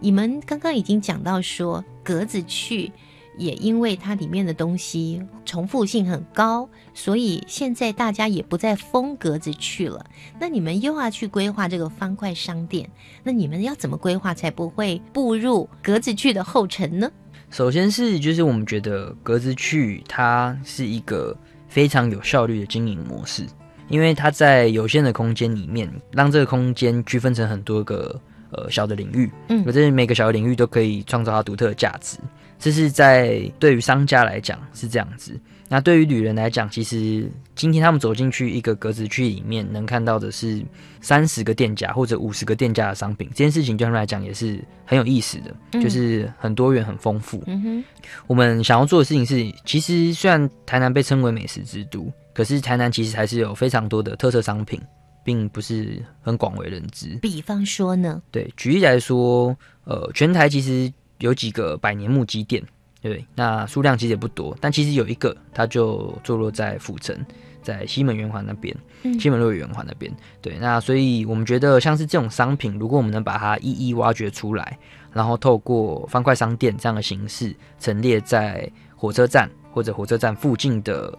[0.00, 2.90] 你们刚刚已经讲到说格子去，
[3.38, 10.04] 也因为它里面的东西重复性很高，所以现在大家也不再封格子去了。
[10.40, 12.90] 那你们又要去规划这个方块商店，
[13.22, 17.08] 那你们要怎么规划才不会步入格子去的后尘呢？
[17.50, 21.36] 首先是，就是我们觉得格子去它是一个
[21.68, 23.44] 非常有效率的经营模式，
[23.88, 28.18] 因为它在有限的空间里面，让这个空间区分成很多个
[28.52, 32.16] 呃小的领域，嗯，可是每个小的领域都可以创造它独特的价值。
[32.58, 35.38] 这是在对于商家来讲是这样子。
[35.72, 40.60] 那对于旅人来讲，其实今天他们走进去一个格子区里面，能看到的是
[41.00, 47.40] 三十个店家或者五十个店家的商品，这件事情对他们来讲也是很有意思的，就是很多元、很丰富。
[47.46, 47.84] 嗯哼，
[48.26, 54.80] 我们想要做的事情是，其实虽然台南被称为美食之都，可是台南其实还是有非常多的特色商品，
[55.24, 57.16] 并不是很广为人知。
[57.22, 58.20] 比方说呢？
[58.32, 62.60] 对，举例来说，呃，全台其实有几个百年木基店。
[63.00, 67.16] 对，那数量其实也不多，但其实有一个，它就坐落在府城，
[67.62, 70.12] 在西门圆环那边，嗯西门路圆环那边。
[70.42, 74.78] 对，那所以我们觉得像是这种商品，如果我们能把它一一挖掘出来，
[75.12, 81.18] 然后透过方块商店这样的形式陈列在火车站或者火车站附近的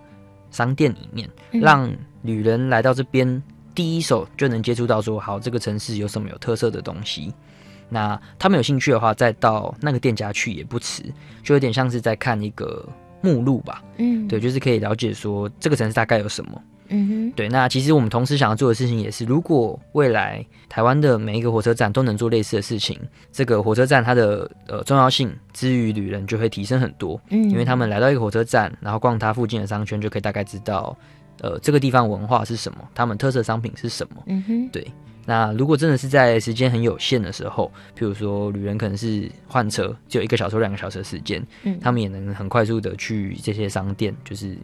[0.52, 1.92] 商店里面，嗯让
[2.22, 3.42] 旅人来到这边
[3.74, 7.34] 第一手就能接触到说，好，这个城市有什么有特色的东西。
[7.92, 11.04] 那他们有兴趣的话，再到那个店家去也不迟，
[11.44, 12.88] 就有点像是在看一个
[13.22, 13.84] 目录吧。
[13.98, 16.62] 嗯对，就是可以了解说这个城市大概有什么。
[16.94, 23.00] 嗯哼，对，那其实我们同时想要做的事情也是，如果未来台湾的每一个火车站都能做类似的事情，
[23.32, 27.18] 这个火车站它的呃重要性之于旅人就会提升很多。
[27.30, 30.94] 嗯因为他们来到一个火车站，然后逛它附近的商圈，就可以大概知道
[31.40, 34.22] 呃这个地方文化是什么，他们特色商品是什么。
[34.26, 34.86] 嗯哼，对，
[35.32, 44.58] 那如果真的是在时间很有限的时候，譬如说旅人可能是换车，只有一个小时、两个小时的时间，嗯他们也能很快速的去这些商店，就是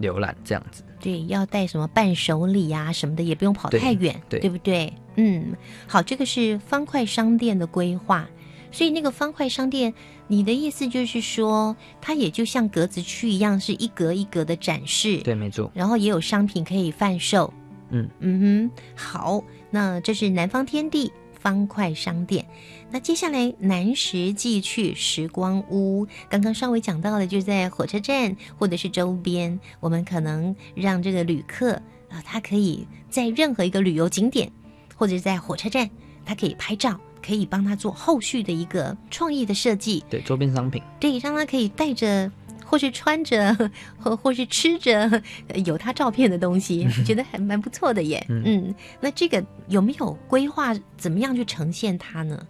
[0.00, 0.84] 浏览这样子。
[1.00, 4.92] 对，要带什么伴手礼啊什么的，也不用跑太远，对不对？
[5.16, 5.52] 嗯，
[5.88, 8.28] 好，这个是方块商店的规划。
[8.70, 9.92] 所以那个方块商店，
[10.28, 15.68] 你的意思就是说，它也就像格子区一样，是一格一格的展示，对，没错。
[15.74, 17.52] 然后也有商品可以贩售。
[17.90, 22.46] 嗯嗯哼，好，那这是南方天地方块商店。
[22.90, 31.72] 那接下来南石寄去时光屋，刚刚稍微讲到的，就是在火车站或者是周边，我们可能让这个旅客
[32.08, 34.50] 啊、他可以在任何一个旅游景点，
[34.94, 35.90] 或者是在火车站，
[36.24, 40.82] 他可以拍照，可以帮他做后续的一个创意的设计，对，周边商品。
[41.00, 42.30] 对，让他可以带着。
[42.66, 43.56] 或是穿着，
[43.98, 45.08] 或或是吃着
[45.48, 48.24] 呃有他照片的东西，觉得还蛮不错的耶。
[48.28, 52.46] 嗯嗯，那这个有没有规划怎么样去呈现它呢？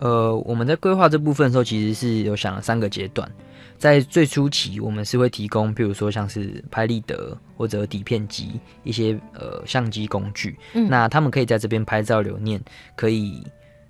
[0.00, 3.30] 呃，我们在规划这部分的时候，其实是有想了三个阶段。
[3.76, 12.60] 在最初期，我们是会提供，譬如说像是拍立得或者底片机一些呃相机工具，嗯那他们可以在这边拍照留念，
[12.96, 13.40] 可以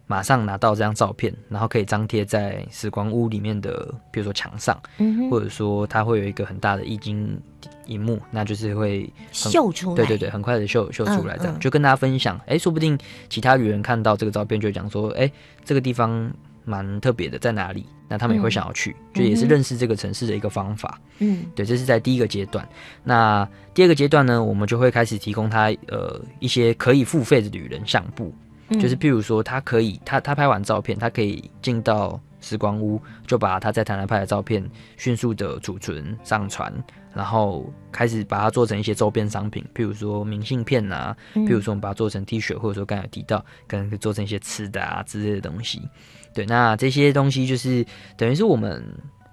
[0.09, 7.41] 马上拿到这张照片，然后可以张贴在时光屋里面的，比如说墙上，嗯或者说它会有一个很大的液晶
[7.87, 12.41] 荧幕，那就是会很秀出来对对对，很快的秀秀出来，这样、嗯嗯就跟大家分享。
[12.47, 15.31] 哎，说不定其他旅人看到这个照片就讲说，哎，
[15.63, 16.33] 这个地方
[16.65, 17.87] 蛮特别的，在哪里？
[18.11, 20.99] 那他们也会嗯想要去，就也是认识这个城市的一个方法。
[21.19, 22.67] 嗯对，这是在第一个阶段。
[23.05, 28.35] 那第二个阶段呢，我们就会开始提供他呃一些可以付费的旅人相簿，
[28.71, 34.63] 嗯就是譬如说他可以他他拍完照片，他可以进到时光屋，就把他在台南拍的照片
[34.97, 36.73] 迅速的储存上传，
[37.15, 45.89] 然后开始把它做成一些周边商品，譬如说明信片啊，嗯譬如说我们把它做成 T 恤，或者说刚才有提到，可能可以做成一些吃的啊之类的东西。
[46.35, 47.85] 对，那这些东西就是
[48.17, 48.85] 等于是我们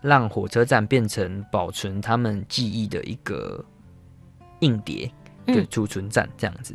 [0.01, 3.63] 让火车站变成保存他们记忆的一个
[4.61, 5.11] 硬碟，
[5.45, 6.73] 对，嗯储存站这样子。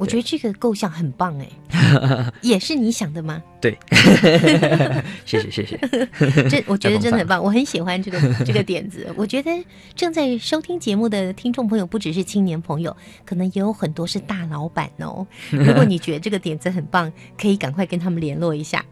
[0.00, 3.42] 我觉得这个构想很棒哎， 也是你想的吗？
[3.60, 3.76] 对，
[5.26, 5.78] 谢谢谢谢。
[6.48, 7.38] 这我觉得真的很棒。
[7.38, 9.06] 棒，我很喜欢这个这个点子。
[9.14, 9.50] 我觉得
[9.94, 15.26] 正在收听节目的听众朋友，不只是青年朋友，可能也有很多是大老板哦。
[15.50, 18.82] 如果你觉得这个点子很棒，可以赶快跟他们联络一下。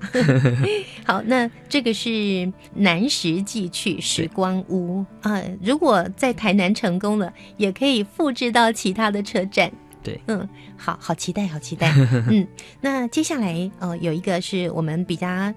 [1.05, 9.73] 好，那这个是南石记去时光屋啊、如果在台南成功了，也可以复制到其他的车站。
[10.03, 11.93] 对，嗯，好好期待，好期待。
[12.31, 12.47] 嗯，
[12.81, 15.53] 那接下来呃，有一个是我们比较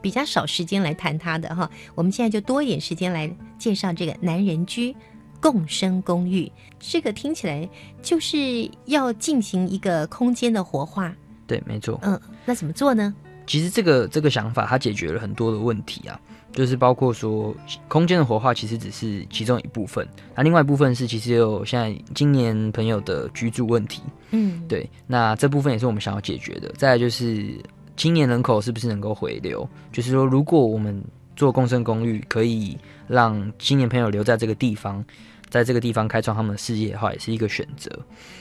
[0.00, 4.94] 比较少时间来谈它的哈，我们现在就多一点时间来介绍这个男人居
[5.40, 6.50] 共生公寓。
[6.78, 7.68] 这个听起来
[8.02, 11.14] 就是要进行一个空间的活化，
[11.46, 11.98] 对，没错。
[12.02, 13.14] 嗯，那怎么做呢？
[13.46, 16.20] 其实这个这个想法，它解决了很多的问题啊，
[16.56, 17.54] 就是包括说
[17.86, 26.72] 空间的活化，其实只是其中一部分，那另外一部分是其实有现在今年朋友的居住问题，嗯，对，那这部分也是我们想要解决的。
[26.78, 27.54] 再来就是
[27.94, 31.00] 青年人口是不是能够回流，就是说如果我们
[31.36, 35.04] 做共生公寓，可以让青年朋友留在这个地方，
[35.50, 37.90] 在这个地方开创他们的事业的话，也是一个选择。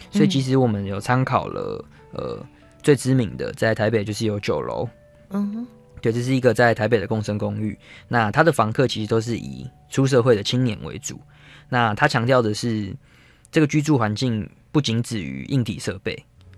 [0.10, 2.40] 所以其实我们有参考了呃
[2.82, 4.88] 最知名的，在台北就是有酒楼。
[5.32, 5.68] 嗯哼，
[6.06, 7.76] 对，这是一个在台北的共生公寓。
[8.08, 11.20] 那他的房客其实都是以出社会的青年为主。
[11.68, 12.96] 那他强调的是，
[13.52, 16.16] 这个居住环境不仅止于硬体设备，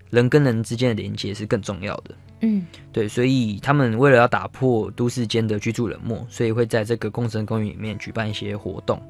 [0.10, 2.14] 人跟人之间的连接是更重要的。
[2.42, 9.02] 嗯，对，所以他们为了要打破都市间的居住冷漠，所以会在这个共生公寓里面举办一些活动。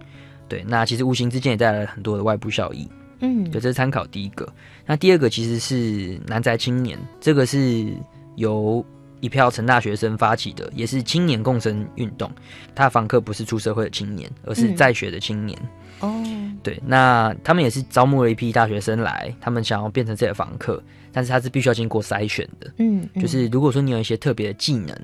[0.47, 2.87] 对，那其实无形之间也带来了很多的外部效益。
[3.21, 4.47] 嗯，对，这是参考第一个。
[4.85, 7.91] 那第二个其实是南宅青年，这个是
[8.35, 8.85] 由
[9.19, 12.29] 一票成大学生发起的，也是青年共生运动。
[12.75, 15.57] 他的房客不是出社会的青年，而是嗯在学的青年。
[15.99, 16.23] 哦，
[16.61, 22.71] 对，那他们也是招募了一批大学生来，他们想要变成这的房客，但是他是必须要经过筛选的。
[22.77, 24.95] 嗯，就是如果说你有一些特别的技能，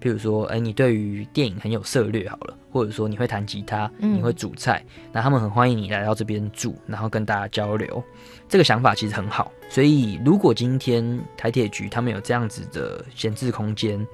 [0.00, 8.02] 譬如说，哎，你对于电影很有涉略，好了，或者说你会弹吉他，你会煮菜，那他们很欢迎你来到这边住，然后跟大家交流。
[8.48, 9.52] 这个想法其实很好。
[9.68, 14.04] 所以，如果今天台铁局他们有这样子的闲置空间，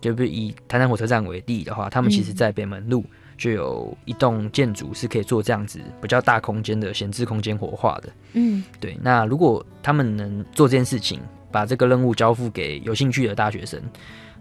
[0.00, 3.04] 就比如以台南火车站为例的话，他们其实在北门路。
[3.38, 8.12] 就有一栋建筑是可以做这样子比较大空间的闲置空间活化的。
[8.34, 8.98] 嗯，对。
[9.00, 11.18] 那如果他们能做这件事情，
[11.50, 13.80] 把这个任务交付给有兴趣的大学生，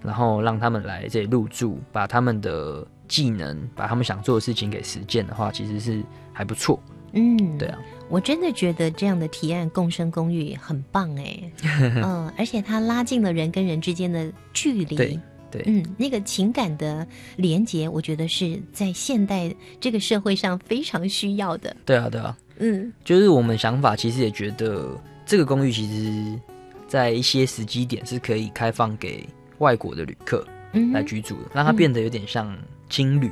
[0.04, 6.80] 然后让他们来这里入住，把他们的技能，把他们想做的事情给实践的话，其实是还不错。
[7.14, 11.52] 嗯，对啊，我真的觉得这样的提案共生公寓很棒哎。
[12.04, 14.96] 嗯，而且它拉近了人跟人之间的距离。
[14.96, 15.20] 对。
[15.52, 21.76] 对，嗯，那个情感的连接，我觉得是在现代这个社会上非常需要的。
[21.84, 24.96] 对啊，对啊，嗯，就是我们想法其实也觉得，
[25.26, 26.40] 这个公寓其实，
[26.88, 29.28] 在一些时机点是可以开放给
[29.60, 30.46] 外国的旅客
[30.94, 32.58] 来居住的，让它变得有点像
[32.90, 33.32] 青旅，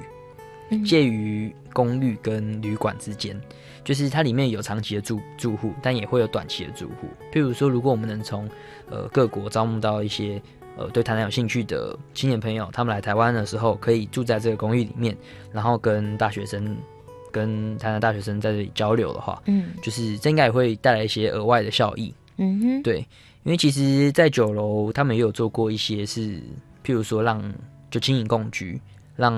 [0.85, 3.37] 介于公寓跟旅馆之间，
[3.83, 7.07] 就是它里面有长期的住住户，但也会有短期的住户。
[7.33, 8.47] 譬如说，如果我们能从
[8.89, 10.41] 呃各国招募到一些。
[10.79, 15.17] 呃，对台南有兴趣的青年朋友，他们来台湾的时候，可以住在这个公寓里面，
[15.51, 16.77] 然后跟大学生、
[17.31, 22.13] 跟台南大学生在这里交流的话，嗯，就是这应该也会带来一些额外的效益。
[22.35, 23.03] 嗯哼，对，
[23.47, 26.35] 因为其实，在酒楼他们也有做过一些是，
[26.85, 27.41] 譬如说让
[27.89, 28.79] 就轻盈共居，
[29.15, 29.33] 让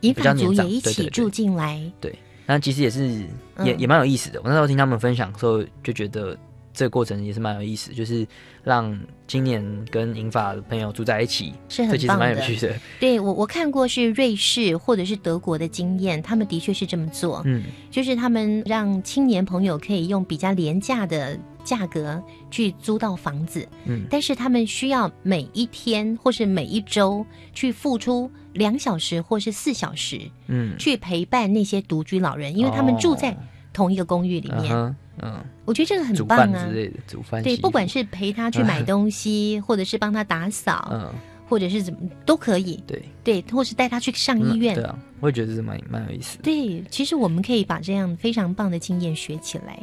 [0.00, 1.82] 银发族也一起住进来。
[2.00, 2.16] 对，
[2.46, 3.26] 那其实也是
[3.64, 4.40] 也也蛮有意思的。
[4.44, 6.38] 我那时候听他们分享的时候，就觉得。
[6.76, 8.26] 这个过程也是蛮有意思，就是
[8.64, 12.44] 让青年跟银发的朋友住在一起，是很棒的。
[12.98, 17.42] 对我我看过是瑞士或者是德国的经验，他们的确是这么做。
[17.44, 17.62] 嗯，
[17.92, 33.36] 就是他们让青年朋友可以用比较廉价的价格去租到房子，嗯，但是他们需要每一天或是每一周去付出两小时或是四小时，嗯，去陪伴那些独居老人，因为他们住在
[33.72, 34.96] 同一个公寓里面。
[35.22, 41.12] 嗯，我觉得这个很棒啊，之类的煮饭对，不管是陪他去买东西，或者是帮他打扫，嗯，
[41.48, 43.00] 或者是怎么都可以，对。
[43.22, 46.42] 对，或是带他去上医院，对啊，我也觉得是蛮蛮有意思的。
[46.42, 49.78] 对，其实我们可以把这样非常棒的经验学起来。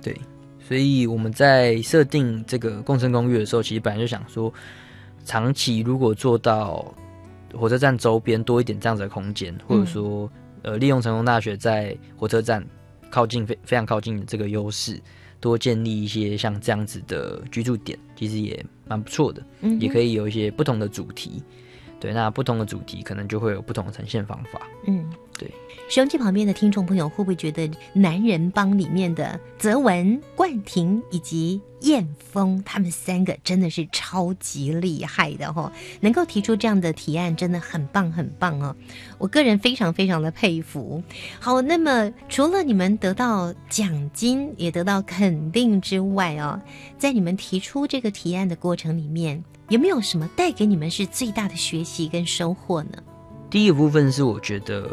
[0.00, 0.16] 对，
[0.66, 4.52] 所以我们在设定这个共生公寓的时候，其实本来就想说，
[5.24, 6.94] 长期如果做到
[7.54, 10.30] 火车站周边多一点这样子的空间，或者说
[10.62, 12.64] 呃，利用成功大学在火车站。
[13.10, 14.98] 靠近非非常靠近的这个优势，
[15.38, 19.44] 多建立一些像这样子的居住点，其实也蛮不错的。
[19.60, 21.42] 嗯，也可以有一些不同的主题。
[22.00, 24.62] 对，那不同的主题可能就会有不同的呈现方法。
[24.86, 25.04] 嗯，
[25.38, 25.50] 对。
[25.88, 35.70] 收音机旁边的听众朋友，会不会觉得男人帮里面的泽文、冠廷以及燕峰他们三个真的是超级厉害的哈？
[36.00, 38.74] 能够提出这样的提案，真的很棒很棒哦！
[39.18, 41.02] 我个人非常非常的佩服。
[41.38, 46.58] 好，那么除了你们得到奖金，也得到肯定之外哦，
[46.96, 49.42] 在你们提出这个提案的过程里面。
[49.68, 52.90] 有没有什么带给你们是最大的学习跟收获呢？
[53.48, 54.90] 第一个部分是我觉得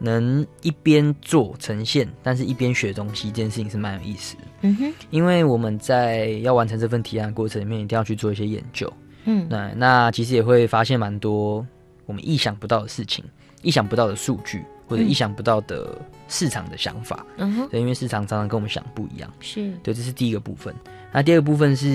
[0.00, 4.42] 能一边做呈现，但是一边学东西，这件事情是蛮有意思的。
[4.62, 8.92] 嗯哼，因为我们在要完成这份提案过程里面，一定要去做一些研究。
[9.26, 11.64] 嗯，那那其实也会发现蛮多
[12.06, 13.24] 我们意想不到的事情，
[13.62, 15.96] 意想不到的数据，或者意想不到的
[16.26, 17.24] 市场的想法。
[17.36, 19.32] 嗯哼，对，因为市场常常跟我们想不一样。
[19.40, 20.74] 是对，这是第一个部分。
[21.12, 21.86] 那第二个部分是，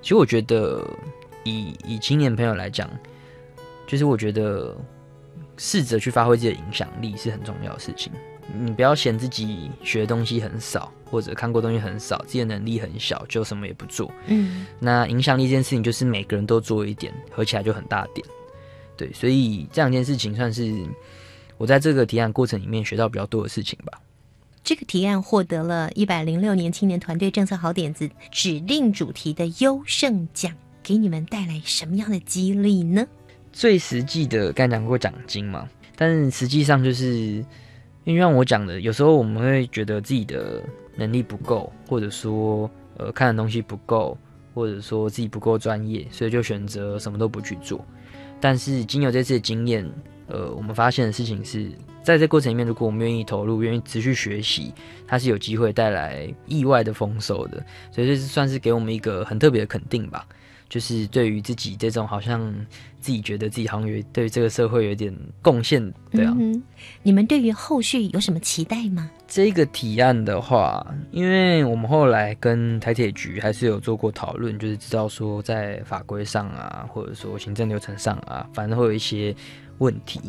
[0.00, 0.84] 其实我觉得。
[1.44, 2.88] 以以青年朋友来讲，
[3.84, 4.76] 就是我觉得
[5.56, 8.12] 试着去发挥自己的影响力是很重要的事情。
[8.58, 14.10] 你不要嫌自己学的东西很少，或者看过东西很少，自己的能力很小，就什么也不做。
[14.26, 18.26] 嗯，那影响力这件事情，就是每个人都做一点，合起来就很大点。
[18.96, 20.84] 对，所以这两件事情算是
[21.56, 24.00] 我在这个提案过程里面学到比较多的事情吧。
[24.64, 30.52] 这个提案获得了一百零六年青年团队政策好点子指定主题的优胜奖。
[30.84, 33.06] 给你们带来什么样的激励呢？
[33.52, 37.44] 最实际的，刚讲过奖金嘛，但是实际上就是，
[38.04, 40.62] 因为像我讲的，有时候我们会觉得自己的
[40.96, 44.16] 能力不够，或者说呃看的东西不够，
[44.54, 47.84] 或者说自己不够专业，所以就选择什么都不去做。
[48.40, 49.88] 但是经由这次的经验，
[50.26, 51.70] 呃，我们发现的事情是
[52.02, 54.72] 在这过程里面，如果我们愿意投入，愿意持续学习，
[55.06, 57.64] 它是有机会带来意外的丰收的。
[57.92, 60.26] 所以这是算是给我们一个很特别的肯定吧。
[60.72, 62.40] 就是对于自己这种好像
[62.98, 66.34] 自己觉得自己好像有对这个社会有点贡献，对啊。
[67.02, 69.10] 你们对于后续有什么期待吗？
[69.28, 79.36] 这个提案的话，因为我们后来跟台铁局还是有做过讨论，就是知道说在法规上啊，或者说行政流程上啊，反正会有一些
[79.78, 80.20] 问题，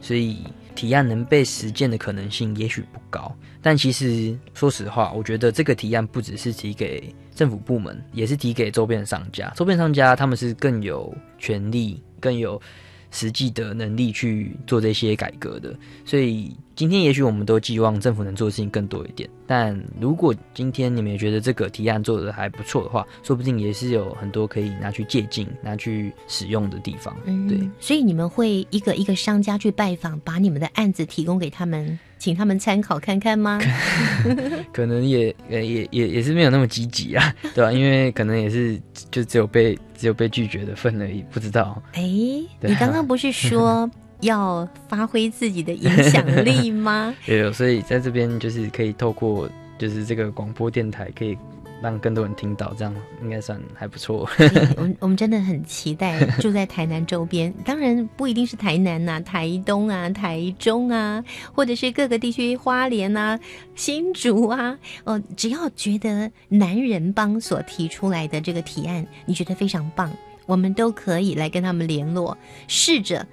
[0.00, 0.44] 所以
[0.74, 3.34] 提案能被实践的可能性也许不高。
[3.62, 9.50] 但其实说实话，我觉得这个提案不只是提给政府部门，也是提给周边的商家。
[9.56, 12.60] 周边商家他们是更有权利、更有
[13.10, 16.56] 实际的能力去做这些改革的，所以。
[16.76, 27.14] 今天也许我们都寄望政府能做的事情更多一点，但如果今天你们也觉得这个提案做的还不错的话，说不定也是有很多可以拿去借鉴、拿去使用的地方。
[27.46, 27.60] 对。
[27.80, 33.58] 所以你们会一个一个商家去拜访，把你们的案子提供给他们，请他们参考看看吗？
[34.72, 37.72] 可能也也也也是没有那么积极啊， 对吧？
[37.72, 41.82] 因为可能也是就只有被只有被拒绝的份而已，不知道。
[41.94, 43.90] 哎，你刚刚不是说？
[44.20, 47.14] 要发挥自己的影响力吗？
[47.24, 49.48] 有，所以在这边就是可以透过
[49.78, 51.38] 就是这个广播电台，可以
[51.82, 54.28] 让更多人听到，这样应该算还不错。
[54.76, 63.38] 我们我们真的很期待住在台南周边，当然不一定是台南呐，台东啊、台中啊，或者是各个地区花莲啊、
[63.74, 70.10] 新竹啊，哦，只要觉得男人帮所提出来的这个提案，你觉得非常棒，
[70.46, 72.36] 我们都可以来跟他们联络，
[72.68, 73.26] 试着。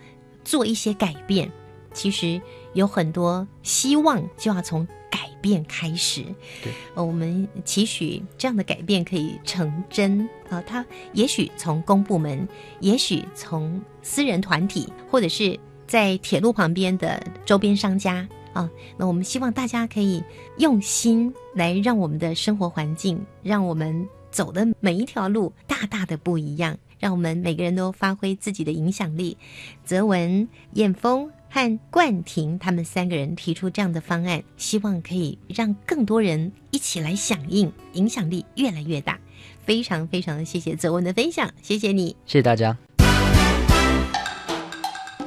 [0.43, 1.51] 做一些改变，
[1.91, 2.41] 其实
[2.71, 6.23] 有很多希望，就要从改变开始。
[6.63, 10.61] 对，呃，我们期许这样的改变可以成真啊！
[10.67, 12.47] 它也许从公部门，
[12.79, 18.69] 也许从私人团体，或者是在铁路旁边的周边商家啊。
[18.97, 20.23] 那我们希望大家可以
[20.57, 26.77] 用心来让我们的生活环境，让我们走的每一条路大大的不一样。
[26.99, 29.37] 让我们每个人都发挥自己的影响力。
[29.85, 39.17] 泽文、燕峰和冠廷他们三个人提出这样的方案，希望可以让更多人一起来响应，影响力越来越大。
[39.65, 42.75] 非常非常谢谢泽文的分享，谢谢你，谢谢大家。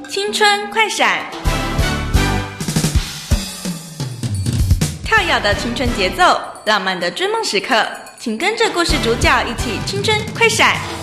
[0.09, 1.29] 青春快闪，
[5.03, 7.85] 跳跃的青春节奏，浪漫的追梦时刻，
[8.19, 11.00] 请跟着故事主角一起青春快闪。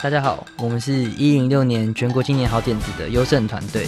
[0.00, 3.84] 大家好，我们是一零六年全国青年好点子的优胜团队，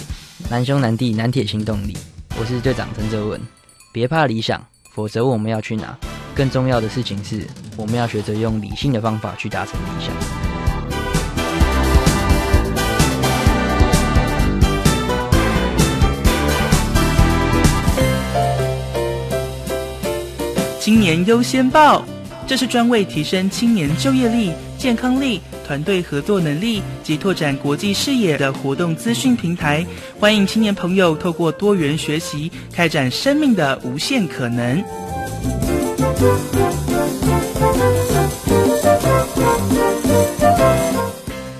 [0.49, 1.95] 南兄南弟南铁行动力。
[2.37, 3.39] 我是队长陈哲文。
[3.93, 4.61] 别怕理想，
[4.93, 5.97] 否则我们要去哪？
[6.35, 7.47] 更重要的事情是，
[7.77, 10.13] 我们要学着用理性的方法去达成理想。
[20.77, 22.03] 青年优先报，
[22.45, 24.51] 这是专为提升青年就业力、
[24.81, 25.39] 健康力。
[25.63, 29.85] 团队合作能力及拓展国际视野的活动资讯平台，
[30.19, 34.83] 欢迎青年朋友透过多元学习，开展生命的无限可能。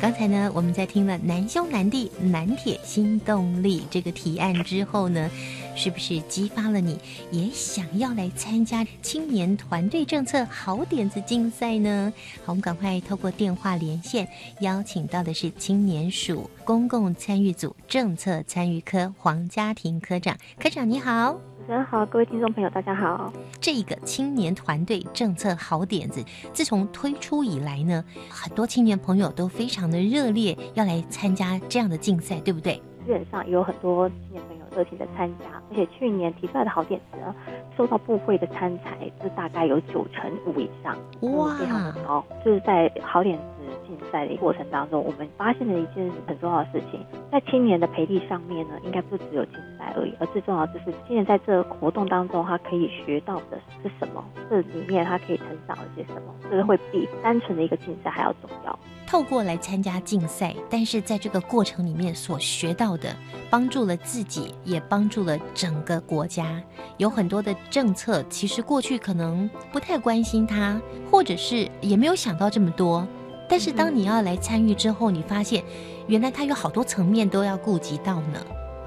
[0.02, 5.30] 刚才呢，我们在听了“南兄南弟南铁新动力”这个提案之后呢。
[5.76, 7.00] 是不是激发了你
[7.32, 12.12] 也想要来参加青年团队政策好点子竞赛呢？
[12.46, 14.28] 好，我们赶快透过电话连线，
[14.60, 20.38] 邀请到的是青年署公共参与组政策参与科黄家庭科长。
[20.60, 23.32] 科长你好，主持人好，各位听众朋友大家好。
[23.60, 32.76] 这个青年团队政策好点子自从推出以来呢，很多青年朋友都非常的热烈要来参加这样的竞赛，对不对？
[33.06, 34.61] 基本上有很多青年朋友。
[34.76, 37.36] 热情的参加，而且去年提出来的好点子呢，
[37.76, 42.24] 受到部会的参采，是大概有九成五以上，哇，非常的高。
[42.44, 43.61] 就是在好点子
[43.92, 54.24] 竞赛的过程当中，我们发现了一件很重要的事情，在青年的培力上面呢，应该不只有竞赛而已，而最重要就是青年在这个活动当中，他可以学到的是什么？
[54.50, 56.34] 这里面他可以成长了些什么？
[56.50, 58.80] 这个会比单纯的一个竞赛还要重要。
[59.06, 63.14] 透过来参加竞赛，但是在这个过程里面所学到的，
[63.50, 66.64] 帮助了自己，也帮助了整个国家。
[66.96, 70.80] 有很多的政策，其实过去可能不太关心它，
[71.12, 73.06] 或者是也没有想到这么多。
[73.52, 75.62] 但是当你要来参与之后，你发现
[76.08, 78.40] 原来它有好多层面都要顾及到呢。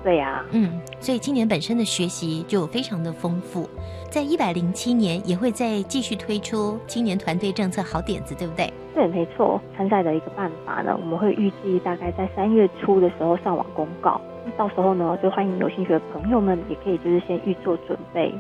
[0.03, 3.69] 对呀，嗯，所以今年本身的学习就非常的丰富，
[4.09, 8.73] 在一百零七年也会再继续推出青年团队政策好点子，对不对？
[8.95, 9.61] 对，没错。
[9.77, 14.19] 参赛的一个办法呢，我们会预计大概在三月初的时候上网公告，
[14.57, 18.35] 到时候呢，就欢迎有兴趣的朋友们也可以就是先预做准备。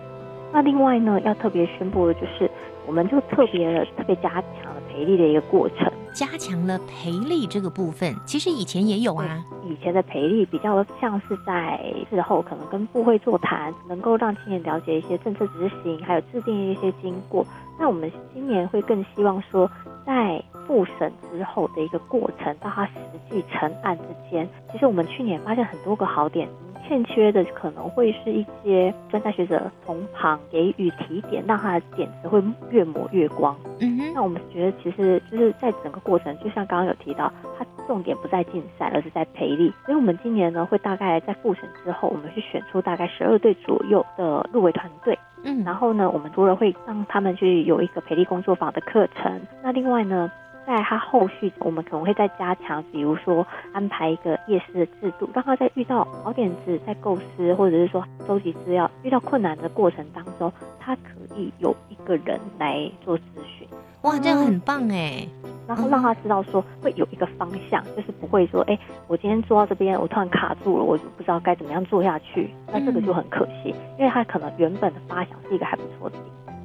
[0.54, 2.50] 那另外呢，要特别宣布的就是，
[2.86, 4.63] 我们就特别特别加强了。
[4.94, 5.92] 培力的一个过程。
[6.14, 9.44] 加强了培力这个部分，其实以前也有啊。
[9.68, 17.44] 以前的培力比较像是在事后可能跟部会座谈，能够让青年了解一些政策执行，还有制定一些经过。
[17.80, 19.68] 那我们今年会更希望说，
[20.06, 22.92] 在复审之后的一个过程到他实
[23.28, 26.48] 际成案之间，其实我们去年发现很多个好点。
[26.86, 33.56] 欠缺的可能会是一些专家学者从旁给予提点，让他的点子会越磨越光。
[33.80, 39.72] 嗯哼，那我们觉得其实就是在整个过程，就像刚刚有提到，它重点不在竞赛，而是在培力。
[39.84, 45.18] 所以我们今年呢，会大概在复审之后，我们去选出大概十二队左右的入围团队。
[45.42, 50.30] 嗯，然后呢，我们除了会让他们去有一个培力工作坊的课程，那另外呢。
[50.66, 63.22] 在他后续，我们可能会再加强，比如说安排一个夜市的制度，让他在遇到好点子、在构思或者是说收集资料、遇到困难的过程当中，他可以有一个人来做咨
[63.58, 63.68] 询。
[64.02, 65.26] 哇，这样很棒哎！
[65.66, 76.16] 然后让他知道说会有一个方向，就是不会说，哎，我今天做到这边，我突然卡住了，我就不知道该怎么样做下去，那这个就很可惜，因为他可能原本的发想是一个还不错的。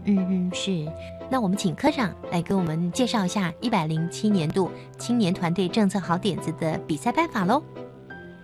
[0.05, 0.85] 嗯嗯，是。
[1.29, 7.61] 那我们请科长来给我们介绍一下一百零七年度青年团队政策好点子的比赛办法喽。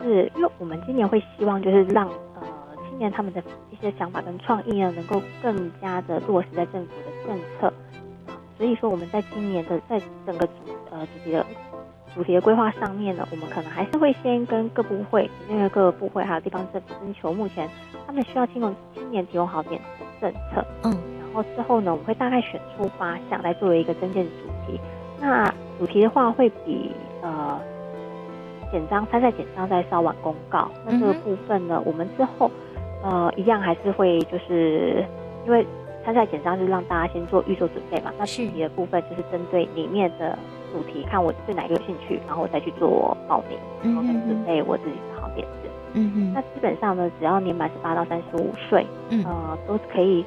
[0.02, 2.44] 是，因为我们今年会希望就是让呃
[2.88, 3.42] 青年他们的
[3.72, 7.74] 一些想法跟创意呢，能够更加的落实在政府的政策。
[8.56, 10.54] 所以说我们在今年的在整个主
[10.92, 11.44] 呃主题的
[12.14, 17.68] 主题的规划上面呢，我们可能还是会先跟各部会，因为各个部会还有地方政府征求目前
[18.06, 20.64] 他们需要提供青年提供好点子政策。
[20.84, 20.96] 嗯。
[21.36, 24.80] 然后之后呢，我们会大概选出八项来作为一个真正的主题。
[25.20, 26.90] 那主题的话，会比
[27.22, 27.60] 呃
[28.72, 30.72] 简章参赛简章再稍晚公告。
[30.86, 32.50] 那这个部分呢，我们之后
[33.04, 35.04] 呃一样还是会就是
[35.46, 35.68] 因为
[36.06, 38.14] 参赛简章是让大家先做预做准备嘛。
[38.18, 40.40] 那主题的部分就是针对里面的
[40.72, 45.70] 主题，看我对哪个有兴趣，然后我再去做报名，然后再准备我自己的好点子。
[45.96, 46.32] 嗯嗯。
[46.34, 48.88] 那基本上呢，只要年满十八到三十五岁，
[49.26, 50.26] 呃，都可以。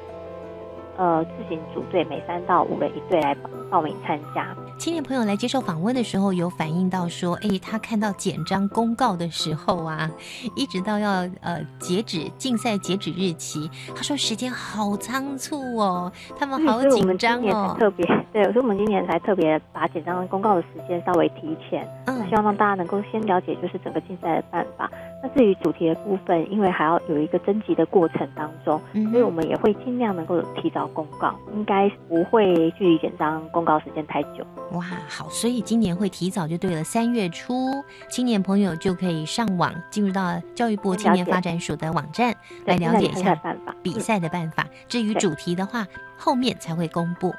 [0.99, 3.33] 呃，自行组队，每三到五人一队来
[3.69, 4.47] 报名参加。
[4.77, 10.09] 青年朋友来接受访问的时候，有反映到说，哎，他看到简章公告的时候啊，
[10.55, 11.09] 一直到要
[11.41, 17.75] 呃截止竞赛截止日期，他说时间好仓促哦，他们好紧张哦。
[17.77, 24.89] 特别对，所以我们今年才特别把简章公告的时间稍微提前，嗯，希望让大家能够先了解就是整个竞赛的办法。
[25.21, 28.79] 那至于主题的部分，因为还要有一个征集的过程当中，
[29.11, 34.45] 所以我们也会尽量能够提早公告，应该不会距离简章公告时间太久。
[34.71, 37.71] 哇，好，所以今年会提早就对了，三月初，
[38.09, 42.35] 青年朋友就可以上网进入到教育部青年发展署的网站
[42.65, 43.35] 来了解一下
[43.81, 44.67] 比赛的办法。
[44.87, 45.87] 至于主题的话，
[46.17, 47.33] 后面才会公布。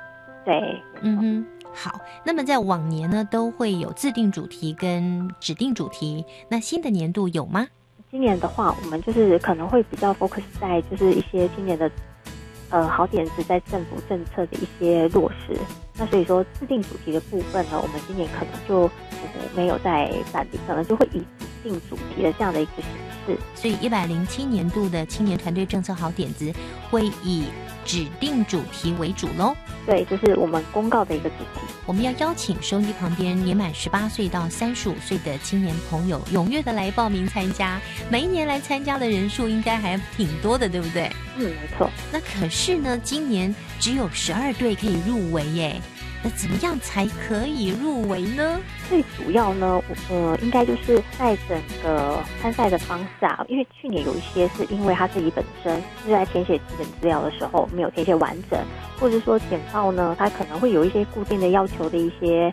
[0.45, 1.47] 对，嗯哼。
[1.73, 6.25] 好，那么在往年呢，都会有自定主题跟指定主题。
[6.49, 7.65] 那新的年度有吗？
[8.11, 11.89] 今年的话，我们就是可能会比较 focus 在就是一些今年的
[12.71, 15.57] 呃好点子，在政府政策的一些落实。
[15.97, 18.91] 那所以说，制定主题的部分呢，我们今年可能就
[19.55, 21.23] 没有在办理，可能就会以
[21.63, 22.85] 指定主题的这样的一个形
[23.27, 23.39] 式。
[23.55, 26.53] 所以，一百零七年度的青年团队政策好点子
[26.91, 27.45] 会以。
[27.83, 31.61] 指定主题为主喽，对，这是我们公告的一个主题。
[31.87, 37.81] 我们要邀请收音机旁边年满十八岁到三十五岁的青年朋友，踊跃的来报名参加。
[38.09, 41.11] 每一年来参加的人数应该还挺多的，对不对？
[41.37, 41.91] 嗯，没错。
[42.13, 45.81] 那可是呢，今年只有十二队可以入围耶。
[46.23, 48.61] 那怎么样才可以入围呢？
[48.91, 58.61] 最主要呢，呃，应该就是在整个参赛的方式啊，因为去年有一些是因为他自己本身是在填写基本资料的时候没有填写完整，
[58.99, 62.53] 或者说简报呢，它可能会有一些固定的要求的一些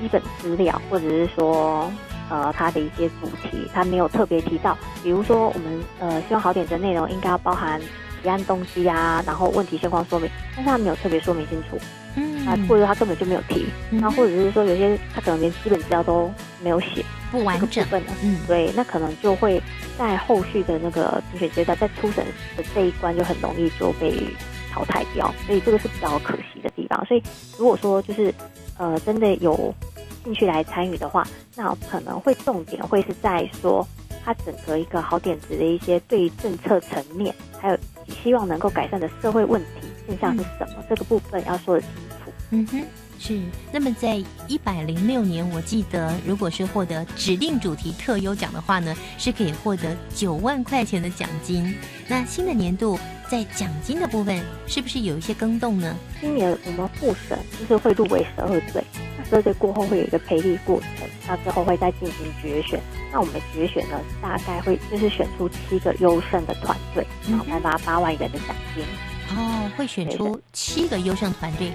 [0.00, 1.88] 基本资料，或者是说
[2.28, 7.80] 呃它的一些主题，它没有特别提到，比如说我们呃希望好点的内容应该要包含
[8.20, 11.78] 提案动机啊，然后问题现况说明，但是他没有特别说明清楚。
[12.40, 16.30] 嗯，啊，或者他根本就没有提，那或者是说有些他可能连基本资料都
[16.62, 19.60] 没有写，不完整的，嗯，对，那可能就会
[19.98, 22.24] 在后续的那个评选阶段，在初审
[22.56, 24.26] 的这一关就很容易就被
[24.72, 27.04] 淘汰掉，所以这个是比较可惜的地方。
[27.06, 27.22] 所以
[27.58, 28.32] 如果说就是
[28.78, 29.74] 呃真的有
[30.24, 31.26] 兴趣来参与的话，
[31.56, 33.86] 那可能会重点会是在说
[34.24, 37.78] 他整个一个好点子的一些对政策层面，还有
[38.22, 39.88] 希望能够改善的社会问题。
[40.06, 40.84] 现象是什么？
[40.88, 41.84] 这个部分要说的。
[42.52, 42.84] 嗯哼，
[43.18, 43.40] 是，
[43.72, 51.72] 那么在一百零六年，我记得如果是获得指定主题特优奖的话呢，是可以获得九万块钱的奖金。
[52.08, 52.98] 那新的年度
[53.30, 55.96] 在奖金的部分，是不是有一些更动呢？
[56.20, 58.82] 今年我们复审就是会入围十二队，
[59.16, 62.80] 那十二队过后会有一个培力过程，那之后会再进行决选。
[63.12, 68.84] 那我们决选呢，大概会就是选出七个优胜的团队，然后颁发八万元的奖金。
[69.36, 71.70] 哦，会选出七个优胜团队。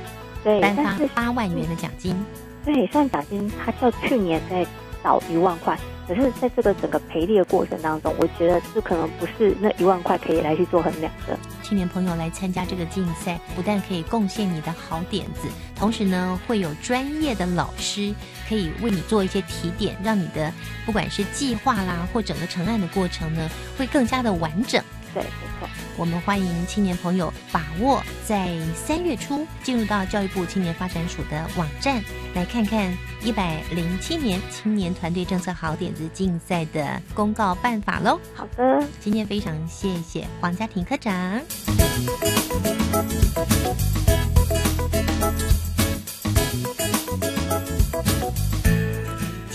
[0.45, 2.15] 对，颁发八万元的奖金。
[2.63, 4.63] 对，虽然奖金它较去年在
[5.03, 5.75] 少一万块，
[6.07, 11.35] 可是在这个整个赔率的过程当中，我觉得这可能不是那一万块可以来去做衡量的。
[11.63, 18.13] 青年朋友来参加这个竞赛，不但可以贡献你的好点子，同时呢，会有专业的老师
[18.47, 20.53] 可以为你做一些提点，让你的
[20.85, 24.79] 不管是计划啦，或整个成案的过程呢，会更加的完整。
[25.16, 25.70] 对，没错。
[25.95, 32.03] 我们欢迎青年朋友把握在三月初进入到教育部青年发展署的网站，
[32.34, 32.93] 来看看
[33.24, 38.20] 一百零七年青年团队政策好点子竞赛的公告办法喽。
[38.36, 41.41] 好的，今天非常谢谢黄家庭科长。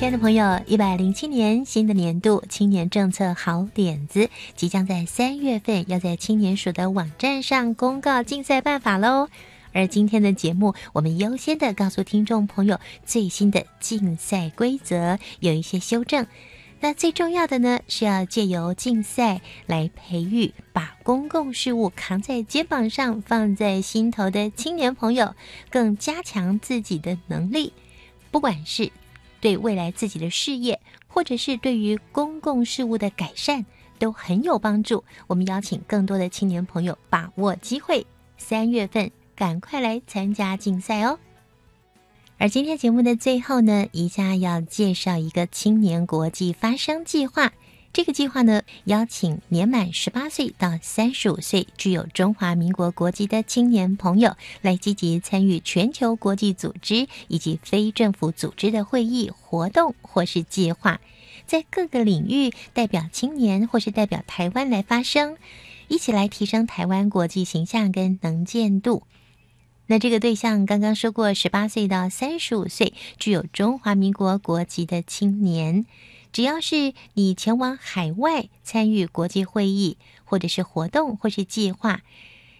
[0.01, 9.29] 亲爱的朋友，一百零七年新的年度青年政策好点子即将在三月份要在青年署的网站上公告竞赛办法喽。
[9.75, 16.27] 而今天的节目，我们优先的告诉听众朋友最新的竞赛规则有一些修正。
[16.81, 25.35] 那最重要的呢，是要借由竞赛来培育把公共事务扛在肩膀上、放在心头的青年朋友，
[25.69, 27.75] 更加强自己的能力，
[28.31, 28.91] 不管是。
[29.41, 33.65] 对未来自己的事业，或者是对于公共事务的改善，
[33.99, 35.05] 都很有帮助。
[35.27, 38.07] 我们邀请更多的青年朋友把握机会，
[38.39, 41.19] 三月份赶快来参加竞赛哦。
[42.39, 47.53] 而今天节目的最后呢，宜家要介绍一个青年国际发声计划。
[47.93, 61.01] 这个计划呢，邀请年满十八岁到三十五岁、具有中华民国国籍的青年朋友，来积极参与全球国际组织以及非政府组织的会议活动或是计划，
[61.47, 65.37] 在各个领域代表青年或是代表台湾来发声，
[65.89, 69.03] 一起来提升台湾国际形象跟能见度。
[69.89, 75.87] 那这个对象刚刚说过，十八岁到三十五岁、具有中华民国国籍的青年。
[76.33, 82.03] 只要是你前往海外参与国际会议，或者是活动，或是计划，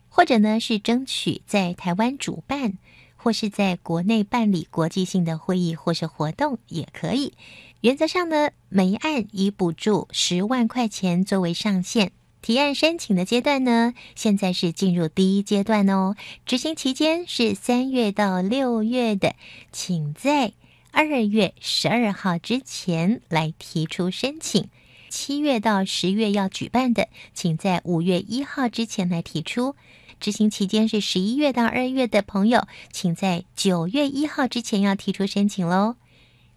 [0.09, 2.79] 或者呢是争取在台湾主办，
[3.17, 7.35] 或是在国内办理国际性的会议或是活动也可以。
[7.81, 12.13] 原则上呢，每案以补助十万块钱作为上限。
[12.43, 16.17] 提案申请的阶段呢，现在是进入第一阶段哦。
[16.47, 19.35] 执行期间是三月到六月的，
[19.71, 20.55] 请在。
[20.93, 24.69] 二月十二号之前来提出申请，
[25.09, 29.75] 七月到十月要举办的，请在五月一号之前来提出。
[30.21, 35.97] 执行期间是十一月到二月的朋友，请在九月一号之前要提出申请喽。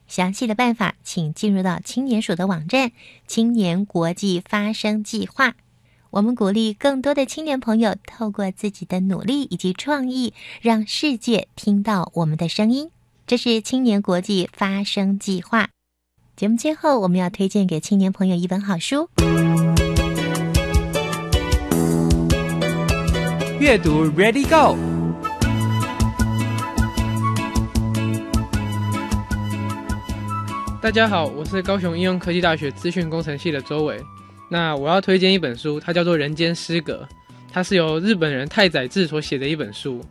[0.08, 2.92] 详细的办法，请进入到青年署的网站
[3.26, 5.56] “青年国际发声计划”。
[6.12, 12.92] 我们鼓励更多的青年朋友透过自己的努力以及创意，让世界听到我们的声音。
[13.26, 15.70] 这是青年国际发声计划
[16.36, 16.58] 节目。
[16.58, 19.08] 最后，我们要推荐给青年朋友一本好书。
[23.62, 24.78] 阅读 Ready Go。
[30.82, 34.04] 大家好，我是高雄应用科技大学资讯工程系的周伟。
[34.50, 37.08] 那我要推荐一本书，它叫做《人间失格》，
[37.50, 40.04] 它是由日本人太宰治所写的一本书。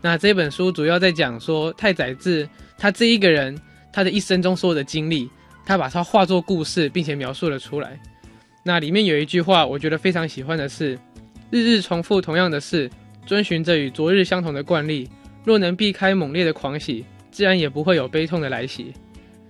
[0.00, 3.58] 那这本书主要在讲说太宰治他这一个人
[3.92, 5.28] 他的一生中所有的经历，
[5.66, 7.98] 他把它化作故事，并且描述了出来。
[8.62, 10.98] 那里面有一句话，我觉得非常喜欢的是：
[11.50, 12.88] 日日重复同样的事，
[13.26, 15.08] 遵循着与昨日相同的惯例，
[15.44, 18.92] 若能避开猛烈的狂喜，自然也不会有悲痛的来袭。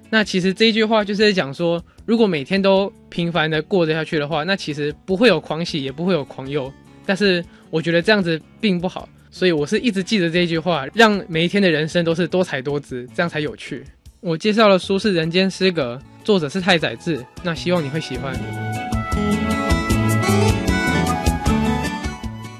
[0.08, 6.72] 那其实这一句话就是在讲说，如果每天都平凡的过着下去的话，那其实不会有狂喜，也不会有狂忧。
[7.04, 9.08] 但是我觉得这样子并不好。
[9.30, 13.84] 所以我是一直记得这一句话，让每一天的人生都是多彩多姿，这样才有趣。
[14.20, 18.34] 我介绍的书是《人间失格》，作者是太宰治，那希望你会喜欢。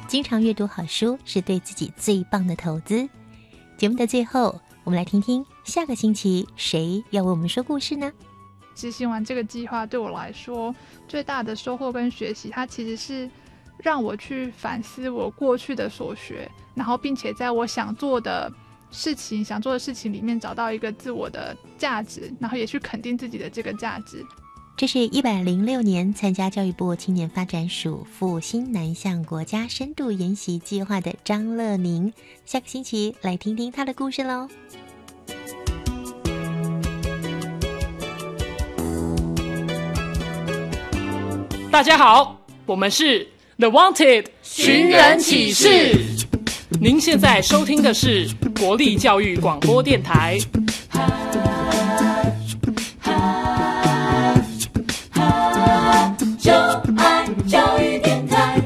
[0.06, 3.08] 经常阅读好书是对自己最棒的投资。
[3.76, 8.12] 节目的最后，我们来听听下个星期谁要为我们说故事呢？
[8.74, 10.74] 执行完这个计划，对我来说
[11.08, 13.28] 最大的收获跟学习，它其实是。
[13.82, 18.52] 让我去反思我过去的所学，然后并且在我想做的
[18.90, 24.24] 事情想做的事情里面找到一个自我的价值，然后也去肯定自己的这个价值。
[24.76, 32.12] 这是一百零六年参加教育部青年发展署赴新南向国家深度研习计划的张乐宁，
[32.44, 34.48] 下个星期来听听他的故事喽。
[41.70, 45.66] 大家好，我们是 the wanted 寻人启事。
[46.80, 48.28] 您现在收听的是
[48.60, 50.38] 国立教育广播电台。
[56.40, 56.52] 就
[56.96, 58.58] 爱教育电台。